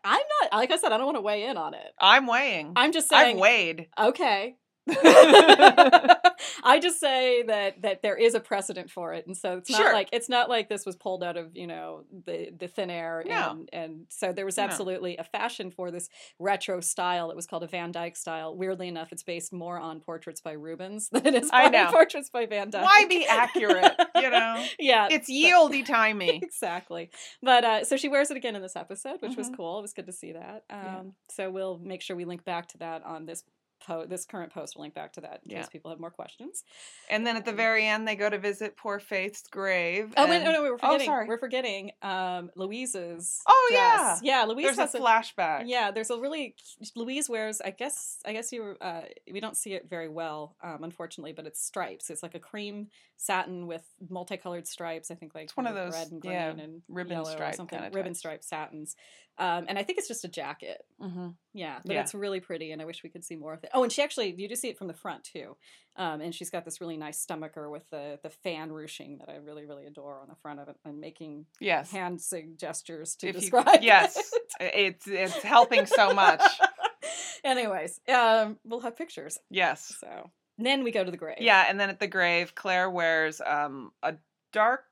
i'm 0.04 0.20
not 0.42 0.52
like 0.52 0.70
i 0.72 0.76
said 0.76 0.90
i 0.92 0.96
don't 0.96 1.06
want 1.06 1.16
to 1.16 1.20
weigh 1.22 1.44
in 1.44 1.56
on 1.56 1.74
it 1.74 1.92
I'm 2.00 2.26
weighing. 2.26 2.72
i'm 2.76 2.90
just 2.92 3.08
saying 3.08 3.36
I've 3.36 3.40
weighed. 3.40 3.86
okay 3.98 4.56
I 6.66 6.78
just 6.80 7.00
say 7.00 7.42
that 7.44 7.82
that 7.82 8.02
there 8.02 8.16
is 8.16 8.34
a 8.34 8.40
precedent 8.40 8.90
for 8.90 9.12
it, 9.14 9.26
and 9.26 9.36
so 9.36 9.56
it's 9.58 9.70
not 9.70 9.78
Sure. 9.80 9.92
like 9.92 10.08
it's 10.12 10.28
not 10.28 10.48
like 10.48 10.68
this 10.68 10.84
was 10.86 10.96
pulled 10.96 11.22
out 11.22 11.36
of 11.36 11.56
you 11.56 11.66
know 11.66 12.04
the 12.26 12.50
the 12.56 12.68
thin 12.68 12.90
air, 12.90 13.22
No. 13.26 13.50
and 13.50 13.68
and 13.72 14.06
so 14.08 14.32
there 14.32 14.44
was 14.44 14.56
No. 14.56 14.64
absolutely 14.64 15.16
a 15.16 15.24
fashion 15.24 15.70
for 15.70 15.90
this 15.90 16.08
retro 16.38 16.80
style. 16.80 17.30
It 17.30 17.36
was 17.36 17.46
called 17.46 17.62
a 17.62 17.66
Van 17.66 17.92
Dyke 17.92 18.16
style. 18.16 18.56
Weirdly 18.56 18.88
enough, 18.88 19.12
it's 19.12 19.22
based 19.22 19.52
more 19.52 19.78
on 19.78 20.00
portraits 20.00 20.40
by 20.40 20.52
Rubens 20.52 21.08
than 21.12 21.26
it 21.26 21.34
is 21.44 21.50
by 21.50 21.86
portraits 21.90 22.30
by 22.30 22.46
Van 22.46 22.70
Dyke. 22.70 22.84
Why 22.84 23.04
be 23.08 23.26
accurate? 23.26 23.94
You 24.16 24.30
know, 24.30 24.64
yeah, 24.78 25.08
it's 25.10 25.30
yieldy 25.30 25.84
timey. 25.84 26.40
exactly. 26.42 27.10
But 27.42 27.64
uh, 27.64 27.84
so 27.84 27.96
she 27.96 28.08
wears 28.08 28.30
it 28.30 28.36
again 28.36 28.56
in 28.56 28.62
this 28.62 28.76
episode, 28.76 29.20
which 29.22 29.36
was 29.36 29.48
Mhm. 29.50 29.56
cool. 29.56 29.78
It 29.78 29.82
was 29.82 29.92
good 29.92 30.06
to 30.06 30.12
see 30.12 30.32
that. 30.32 30.64
Um, 30.70 30.80
Yeah. 30.84 31.02
So 31.30 31.50
we'll 31.50 31.78
make 31.78 32.02
sure 32.02 32.16
we 32.16 32.24
link 32.24 32.44
back 32.44 32.68
to 32.68 32.78
that 32.78 33.02
on 33.04 33.26
this 33.26 33.42
po- 33.86 34.06
this 34.06 34.24
current 34.24 34.52
post. 34.52 34.74
We'll 34.76 34.82
link 34.82 34.94
back 34.94 35.12
to 35.14 35.20
that 35.22 35.40
in 35.44 35.50
Yeah. 35.52 35.58
case 35.58 35.68
people 35.68 35.90
have 35.90 36.00
more 36.00 36.10
questions. 36.10 36.64
And 37.10 37.26
then 37.26 37.36
at 37.36 37.44
the 37.44 37.52
very 37.52 37.86
end, 37.86 38.06
they 38.08 38.16
go 38.16 38.28
to 38.30 38.38
visit 38.38 38.76
poor 38.76 38.98
Faith's 38.98 39.42
grave. 39.50 40.12
Oh 40.16 40.28
wait, 40.28 40.42
no, 40.42 40.52
no, 40.52 40.62
we 40.62 40.70
were 40.70 40.76
Oh, 40.82 40.88
forgetting. 40.92 41.06
sorry. 41.06 41.26
We're 41.28 41.38
forgetting 41.38 41.92
um, 42.02 42.50
Louise's. 42.56 43.42
Oh, 43.46 43.68
dress. 43.70 44.20
yeah. 44.22 44.44
Louise 44.44 44.66
There's 44.66 44.78
has 44.78 44.94
a. 44.94 44.98
flashback. 45.00 45.64
yeah, 45.66 45.90
there's 45.90 46.10
a 46.10 46.18
really 46.18 46.56
Louise 46.96 47.28
wears. 47.28 47.60
I 47.60 47.70
guess 47.70 48.18
I 48.24 48.32
guess 48.32 48.52
you 48.52 48.76
uh, 48.80 49.02
we 49.32 49.40
don't 49.40 49.56
see 49.56 49.74
it 49.74 49.88
very 49.88 50.08
well, 50.08 50.56
um, 50.62 50.82
unfortunately, 50.82 51.32
but 51.32 51.46
it's 51.46 51.60
stripes. 51.64 52.10
It's 52.10 52.22
like 52.22 52.34
a 52.34 52.40
cream 52.40 52.88
satin 53.16 53.66
with 53.66 53.84
multicolored 54.10 54.66
stripes. 54.66 55.10
I 55.10 55.14
think 55.14 55.34
like 55.34 55.44
It's 55.44 55.56
one 55.56 55.66
of 55.66 55.74
those, 55.74 55.92
red 55.92 56.10
and 56.10 56.20
green 56.20 56.32
yeah, 56.34 56.50
and 56.50 56.82
ribbon 56.88 57.12
yellow 57.12 57.28
or 57.28 57.32
stripe 57.32 57.54
something. 57.54 57.80
ribbon 57.80 58.04
types. 58.06 58.18
stripe 58.18 58.44
satins, 58.44 58.96
um, 59.38 59.66
and 59.68 59.78
I 59.78 59.82
think 59.82 59.98
it's 59.98 60.08
just 60.08 60.24
a 60.24 60.28
jacket. 60.28 60.84
hmm 61.00 61.28
Yeah, 61.52 61.78
but 61.84 61.94
Yeah. 61.94 62.00
it's 62.02 62.14
really 62.14 62.40
pretty, 62.40 62.70
and 62.72 62.80
I 62.80 62.84
wish 62.84 63.02
we 63.02 63.10
could 63.10 63.24
see 63.24 63.36
more 63.36 63.52
of 63.54 63.64
it. 63.64 63.70
Oh, 63.74 63.82
and 63.82 63.90
she 63.92 64.02
actually, 64.02 64.34
you 64.36 64.48
do 64.48 64.54
see 64.56 64.68
it 64.68 64.78
from 64.78 64.86
the 64.86 64.94
front 64.94 65.24
too, 65.24 65.56
um, 65.96 66.20
and 66.20 66.34
she's 66.34 66.50
got 66.50 66.64
this 66.64 66.80
really 66.80 66.96
nice 66.96 67.18
stomacher 67.20 67.68
with 67.70 67.88
the 67.90 68.18
the 68.22 68.30
fan 68.30 68.70
ruching 68.72 69.18
that 69.18 69.28
I 69.28 69.36
really 69.36 69.64
really 69.66 69.86
adore 69.86 70.20
on 70.20 70.28
the 70.28 70.36
front 70.36 70.60
of 70.60 70.68
it, 70.68 70.76
and 70.84 71.00
making 71.00 71.46
Yes. 71.60 71.90
hand 71.90 72.20
gestures 72.56 73.16
to 73.16 73.28
If 73.28 73.34
you- 73.34 73.40
describe. 73.40 73.82
yes. 73.82 74.16
it. 74.16 74.24
It's 74.60 75.06
it's 75.08 75.42
helping 75.42 75.86
so 75.86 76.14
much. 76.14 76.40
Anyways, 77.44 78.00
um, 78.08 78.58
we'll 78.64 78.80
have 78.80 78.96
pictures. 78.96 79.38
Yes. 79.50 79.96
So 80.00 80.30
then 80.58 80.84
we 80.84 80.92
go 80.92 81.04
to 81.04 81.10
the 81.10 81.16
grave. 81.16 81.38
Yeah, 81.40 81.64
and 81.68 81.78
then 81.78 81.90
at 81.90 82.00
the 82.00 82.06
grave, 82.06 82.54
Claire 82.54 82.88
wears 82.90 83.40
um 83.44 83.90
a 84.02 84.14
dark 84.52 84.84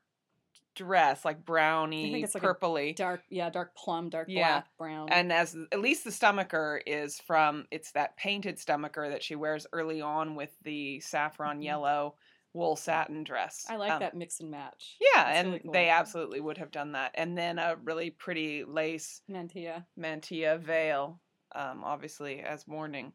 dress, 0.75 1.23
like 1.25 1.45
browny, 1.45 2.21
it's 2.23 2.33
like 2.35 2.43
purpley. 2.43 2.95
dark, 2.95 3.21
yeah, 3.29 3.49
dark 3.49 3.75
plum, 3.75 4.09
dark 4.09 4.27
Yeah. 4.29 4.61
black, 4.61 4.67
brown. 4.77 5.09
and 5.11 5.31
as 5.31 5.55
at 5.71 5.79
least 5.79 6.03
the 6.03 6.09
stomacher 6.11 6.81
is 6.85 7.19
from 7.19 7.67
it's 7.71 7.91
that 7.91 8.17
painted 8.17 8.57
stomacher 8.57 9.09
that 9.09 9.23
she 9.23 9.35
wears 9.35 9.67
early 9.73 10.01
on 10.01 10.35
with 10.35 10.55
the 10.63 10.99
saffron 11.01 11.59
Mhm. 11.59 11.63
yellow 11.63 12.15
wool 12.53 12.75
satin 12.75 13.23
dress. 13.23 13.65
I 13.67 13.77
like 13.77 13.91
Um, 13.93 13.99
that 13.99 14.15
mix 14.15 14.39
and 14.39 14.51
match. 14.51 14.95
Yeah, 14.99 15.23
That's 15.23 15.37
and 15.39 15.47
really 15.47 15.59
cool. 15.61 15.71
they 15.71 15.89
absolutely 15.89 16.39
would 16.39 16.57
have 16.59 16.69
done 16.71 16.91
that. 16.91 17.11
And 17.15 17.35
then 17.37 17.57
a 17.57 17.75
really 17.77 18.11
pretty 18.11 18.63
lace 18.63 19.21
Mantilla. 19.27 19.85
mantilla 19.97 20.59
veil, 20.59 21.19
um, 21.53 21.83
obviously 21.83 22.41
as 22.41 22.67
mourning. 22.67 23.11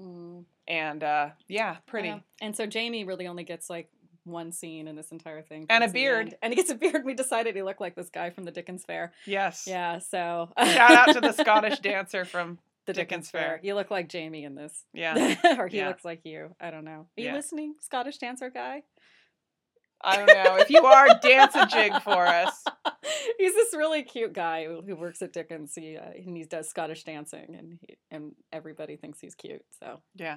Mm, 0.00 0.44
And 0.66 1.04
uh, 1.04 1.30
yeah, 1.46 1.76
pretty. 1.86 2.08
yeah. 2.08 2.20
And 2.40 2.56
so 2.56 2.66
Jamie 2.66 3.04
really 3.04 3.28
only 3.28 3.44
gets 3.44 3.70
like 3.70 3.90
one 4.24 4.52
scene 4.52 4.88
in 4.88 4.96
this 4.96 5.10
entire 5.12 5.42
thing. 5.42 5.66
And 5.68 5.84
a 5.84 5.88
beard. 5.88 6.34
And 6.42 6.52
he 6.52 6.56
gets 6.56 6.70
a 6.70 6.74
beard. 6.74 7.04
We 7.04 7.14
decided 7.14 7.54
he 7.54 7.62
looked 7.62 7.80
like 7.80 7.94
this 7.94 8.10
guy 8.10 8.30
from 8.30 8.44
the 8.44 8.50
Dickens 8.50 8.84
Fair. 8.84 9.12
Yes. 9.26 9.64
Yeah, 9.66 9.98
so 9.98 10.50
Shout 10.58 10.90
out 11.08 11.12
to 11.14 11.20
the 11.20 11.32
Scottish 11.42 11.78
dancer 11.80 12.24
from 12.24 12.58
the 12.86 12.92
Dickens 12.92 13.26
Dickens, 13.26 13.30
Fair. 13.30 13.40
Fair. 13.42 13.60
You 13.62 13.74
look 13.74 13.90
like 13.90 14.08
Jamie 14.08 14.44
in 14.44 14.54
this. 14.54 14.84
yeah. 14.92 15.36
or 15.58 15.68
he 15.68 15.78
Yeah. 15.78 15.88
looks 15.88 16.04
like 16.04 16.20
you. 16.24 16.54
I 16.60 16.70
don't 16.70 16.84
know. 16.84 16.90
Are 16.90 17.08
you 17.16 17.26
Yeah. 17.26 17.34
listening, 17.34 17.74
Scottish 17.80 18.18
dancer 18.18 18.50
guy? 18.50 18.82
I 20.02 20.16
don't 20.16 20.26
know. 20.26 20.56
If 20.56 20.68
you 20.70 20.84
are, 20.84 21.08
dance 21.22 21.54
a 21.54 21.66
jig 21.66 21.94
for 22.02 22.26
us. 22.26 22.62
He's 23.38 23.54
this 23.54 23.74
really 23.74 24.02
cute 24.02 24.32
guy 24.32 24.66
who, 24.66 24.94
works 24.96 25.22
at 25.22 25.32
Dickens. 25.32 25.74
He 25.74 25.96
uh, 25.96 26.02
and 26.26 26.36
he 26.36 26.44
does 26.44 26.68
Scottish 26.68 27.04
dancing, 27.04 27.54
and 27.58 27.78
he, 27.80 27.96
and 28.10 28.32
everybody 28.52 28.96
thinks 28.96 29.20
he's 29.20 29.34
cute. 29.34 29.64
So 29.80 30.00
Yeah. 30.14 30.36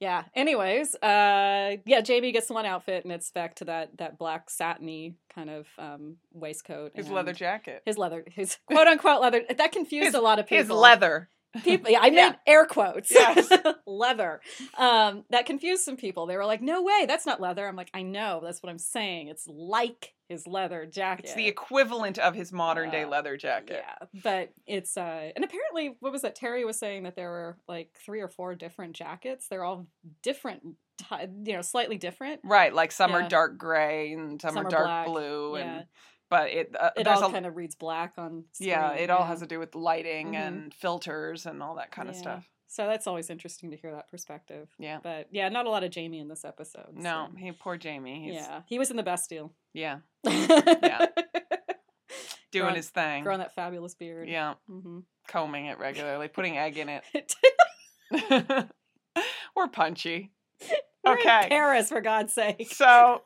yeah. 0.00 0.24
Anyways, 0.34 0.94
uh, 0.96 1.76
yeah, 1.86 2.00
Jamie 2.02 2.32
gets 2.32 2.50
one 2.50 2.66
outfit, 2.66 3.04
and 3.04 3.12
it's 3.12 3.30
back 3.30 3.56
to 3.56 3.64
that 3.66 3.96
that 3.98 4.18
black 4.18 4.50
satiny 4.50 5.16
kind 5.34 5.50
of 5.50 5.66
um, 5.78 6.16
waistcoat. 6.32 6.92
His 6.94 7.08
leather 7.10 7.32
jacket. 7.32 7.82
His 7.86 7.98
leather, 7.98 8.24
his 8.30 8.56
quote 8.66 8.86
unquote 8.86 9.20
leather. 9.20 9.42
That 9.56 9.72
confused 9.72 10.06
His- 10.06 10.14
a 10.14 10.20
lot 10.20 10.38
of 10.38 10.46
people. 10.46 10.62
His 10.64 10.70
leather. 10.70 11.28
people 11.64 11.90
yeah, 11.90 12.00
i 12.02 12.10
made 12.10 12.16
Yeah. 12.16 12.34
air 12.46 12.66
quotes 12.66 13.10
Yes. 13.10 13.50
leather 13.86 14.38
um 14.76 15.24
that 15.30 15.46
confused 15.46 15.82
some 15.82 15.96
people 15.96 16.26
they 16.26 16.36
were 16.36 16.44
like 16.44 16.60
no 16.60 16.82
way 16.82 17.06
that's 17.08 17.24
not 17.24 17.40
leather 17.40 17.66
i'm 17.66 17.74
like 17.74 17.90
i 17.94 18.02
know 18.02 18.40
that's 18.44 18.62
what 18.62 18.68
i'm 18.68 18.78
saying 18.78 19.28
it's 19.28 19.46
like 19.48 20.12
his 20.28 20.46
leather 20.46 20.86
jacket 20.86 21.24
It's 21.24 21.34
the 21.34 21.46
equivalent 21.48 22.18
of 22.18 22.34
his 22.34 22.52
modern 22.52 22.90
day 22.90 23.04
Uh, 23.04 23.08
leather 23.08 23.36
jacket. 23.36 23.82
yeah 23.84 24.06
but 24.22 24.52
it's 24.66 24.96
uh 24.96 25.30
and 25.34 25.44
apparently 25.44 25.96
what 26.00 26.12
was 26.12 26.22
that 26.22 26.34
terry 26.34 26.64
was 26.64 26.78
saying 26.78 27.04
that 27.04 27.16
there 27.16 27.30
were 27.30 27.58
like 27.68 27.90
three 28.04 28.20
or 28.20 28.28
four 28.28 28.54
different 28.54 28.94
jackets 28.94 29.48
they're 29.48 29.64
all 29.64 29.86
different 30.22 30.62
ty- 30.98 31.28
you 31.44 31.52
know 31.54 31.62
slightly 31.62 31.96
different 31.98 32.40
Right, 32.44 32.72
like 32.74 32.92
some 32.92 33.12
are 33.14 33.28
dark 33.28 33.56
gray 33.58 34.12
and 34.12 34.40
some, 34.40 34.54
Some 34.54 34.66
are 34.66 34.70
dark 34.70 34.84
black, 34.84 35.06
blue, 35.06 35.54
and 35.56 35.64
yeah. 35.70 35.82
but 36.30 36.50
it 36.50 36.74
uh, 36.78 36.90
it 36.96 37.06
all 37.06 37.30
kind 37.30 37.46
of 37.46 37.56
reads 37.56 37.74
black 37.76 38.14
on 38.18 38.44
screen, 38.52 38.70
yeah, 38.70 38.92
it 38.92 39.08
all 39.10 39.20
yeah. 39.20 39.26
has 39.28 39.40
to 39.40 39.46
do 39.46 39.58
with 39.58 39.74
lighting 39.74 40.32
Mhm. 40.32 40.46
and 40.46 40.74
filters 40.74 41.46
and 41.46 41.62
all 41.62 41.76
that 41.76 41.90
kind 41.90 42.08
of 42.08 42.16
stuff. 42.16 42.48
So 42.68 42.86
that's 42.86 43.06
always 43.06 43.30
interesting 43.30 43.70
to 43.72 43.76
hear 43.76 43.90
that 43.92 44.08
perspective 44.10 44.68
Yeah. 44.78 44.98
but 45.02 45.26
yeah 45.32 45.48
not 45.48 45.66
a 45.66 45.70
lot 45.70 45.82
of 45.84 45.90
jamie 45.90 46.20
in 46.20 46.28
this 46.28 46.44
episode 46.44 46.90
No, 46.94 47.28
so. 47.32 47.36
he 47.38 47.50
poor 47.52 47.76
Jamie. 47.76 48.24
He's, 48.26 48.34
yeah 48.34 48.60
he 48.66 48.78
was 48.78 48.90
in 48.90 48.96
the 48.96 49.02
Bastille 49.02 49.52
yeah, 49.74 49.98
yeah. 50.24 51.06
doing 52.52 52.62
Growing- 52.64 52.74
his 52.76 52.88
thing. 52.90 53.22
Growing 53.24 53.40
that 53.40 53.54
fabulous 53.54 53.94
beard. 53.94 54.28
Yeah, 54.28 54.54
hmm 54.68 55.00
combing 55.28 55.66
it 55.66 55.78
regularly, 55.78 56.26
putting 56.28 56.56
egg 56.56 56.78
in 56.78 56.88
it. 56.88 57.04
We're 59.56 59.68
punchy. 59.68 60.32
We're 61.04 61.14
Okay. 61.18 61.46
Paris, 61.48 61.88
for 61.90 62.00
God's 62.00 62.32
sake. 62.32 62.72
So 62.72 63.22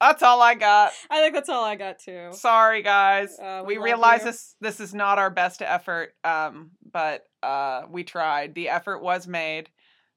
that's 0.00 0.22
all 0.22 0.40
I 0.42 0.54
got. 0.54 0.92
I 1.10 1.20
think 1.22 1.34
that's 1.34 1.48
all 1.48 1.64
I 1.64 1.76
got 1.76 1.98
too. 1.98 2.28
Sorry, 2.32 2.82
guys. 2.82 3.38
Uh, 3.38 3.62
we 3.66 3.78
we 3.78 3.84
realize 3.84 4.20
you. 4.20 4.26
this 4.26 4.56
this 4.60 4.80
is 4.80 4.94
not 4.94 5.18
our 5.18 5.30
best 5.30 5.62
effort, 5.62 6.12
um, 6.24 6.70
but 6.92 7.24
uh, 7.42 7.82
we 7.90 8.04
tried. 8.04 8.54
The 8.54 8.68
effort 8.68 9.00
was 9.02 9.26
made. 9.26 9.70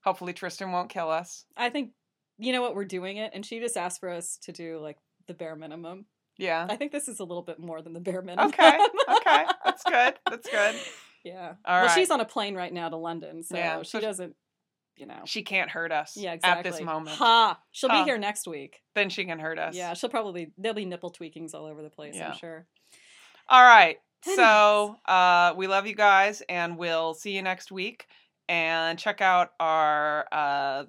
Hopefully, 0.03 0.33
Trystan 0.33 0.71
won't 0.71 0.89
kill 0.89 1.09
us. 1.09 1.45
I 1.55 1.69
think 1.69 1.91
you 2.38 2.51
know 2.51 2.62
what 2.62 2.75
we're 2.75 2.86
doing 2.86 3.17
it, 3.17 3.31
and 3.33 3.45
she 3.45 3.59
just 3.59 3.77
asked 3.77 3.99
for 3.99 4.09
us 4.09 4.38
to 4.43 4.51
do 4.51 4.79
like 4.79 4.97
the 5.27 5.33
bare 5.33 5.55
minimum. 5.55 6.05
Yeah. 6.38 6.65
I 6.69 6.75
think 6.75 6.91
this 6.91 7.07
is 7.07 7.19
a 7.19 7.23
little 7.23 7.43
bit 7.43 7.59
more 7.59 7.81
than 7.81 7.93
the 7.93 7.99
bare 7.99 8.21
minimum. 8.21 8.47
Okay. 8.47 8.77
Okay. 9.25 9.45
That's 9.63 9.83
good. 9.83 10.13
That's 10.29 10.49
good. 10.49 10.75
yeah. 11.23 11.53
All 11.65 11.75
well, 11.75 11.86
right. 11.86 11.95
she's 11.95 12.09
on 12.09 12.19
a 12.19 12.25
plane 12.25 12.55
right 12.55 12.73
now 12.73 12.89
to 12.89 12.97
London, 12.97 13.43
so 13.43 13.55
Yeah, 13.55 13.81
she 13.83 13.91
so 13.91 13.99
doesn't. 14.01 14.36
You 14.97 15.05
know. 15.05 15.21
She 15.25 15.43
can't 15.43 15.69
hurt 15.69 15.91
us. 15.91 16.17
Yeah, 16.17 16.33
exactly. 16.33 16.69
At 16.69 16.75
this 16.75 16.83
moment, 16.83 17.15
Ha! 17.17 17.57
She'll 17.71 17.89
Ha. 17.89 18.03
be 18.03 18.09
here 18.09 18.17
next 18.17 18.47
week. 18.47 18.81
then 18.95 19.09
she 19.09 19.23
can 19.25 19.39
hurt 19.39 19.59
us. 19.59 19.75
Yeah, 19.75 19.93
she'll 19.93 20.09
probably 20.09 20.51
there'll 20.57 20.75
be 20.75 20.86
nipple 20.86 21.12
tweakings 21.12 21.53
all 21.53 21.65
over 21.65 21.81
the 21.81 21.89
place. 21.89 22.15
Yeah. 22.15 22.29
I'm 22.31 22.38
sure. 22.38 22.67
All 23.47 23.63
right. 23.63 23.97
So 24.23 24.97
uh, 25.05 25.53
we 25.55 25.67
love 25.67 25.86
you 25.86 25.95
guys, 25.95 26.41
and 26.47 26.77
we'll 26.77 27.13
see 27.13 27.36
you 27.36 27.41
next 27.41 27.71
week. 27.71 28.07
And 28.49 28.99
check 28.99 29.21
out 29.21 29.51
our 29.59 30.25
uh, 30.31 30.83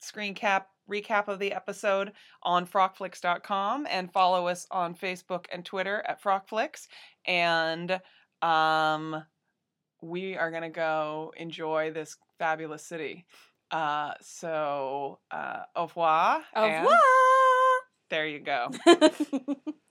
screen 0.00 0.34
cap 0.34 0.68
recap 0.90 1.28
of 1.28 1.38
the 1.38 1.52
episode 1.52 2.12
on 2.42 2.66
frockflicks.com 2.66 3.86
and 3.90 4.12
follow 4.12 4.46
us 4.46 4.66
on 4.70 4.94
Facebook 4.94 5.46
and 5.52 5.64
Twitter 5.64 6.02
at 6.06 6.22
frockflicks. 6.22 6.86
And 7.26 8.00
um, 8.42 9.24
we 10.02 10.36
are 10.36 10.50
going 10.50 10.62
to 10.62 10.68
go 10.68 11.32
enjoy 11.36 11.90
this 11.90 12.16
fabulous 12.38 12.84
city. 12.86 13.26
Uh, 13.70 14.12
so, 14.20 15.18
uh, 15.30 15.62
au 15.74 15.82
revoir. 15.82 16.42
Au 16.54 16.64
revoir. 16.64 16.98
There 18.10 18.26
you 18.26 18.38
go. 18.38 18.70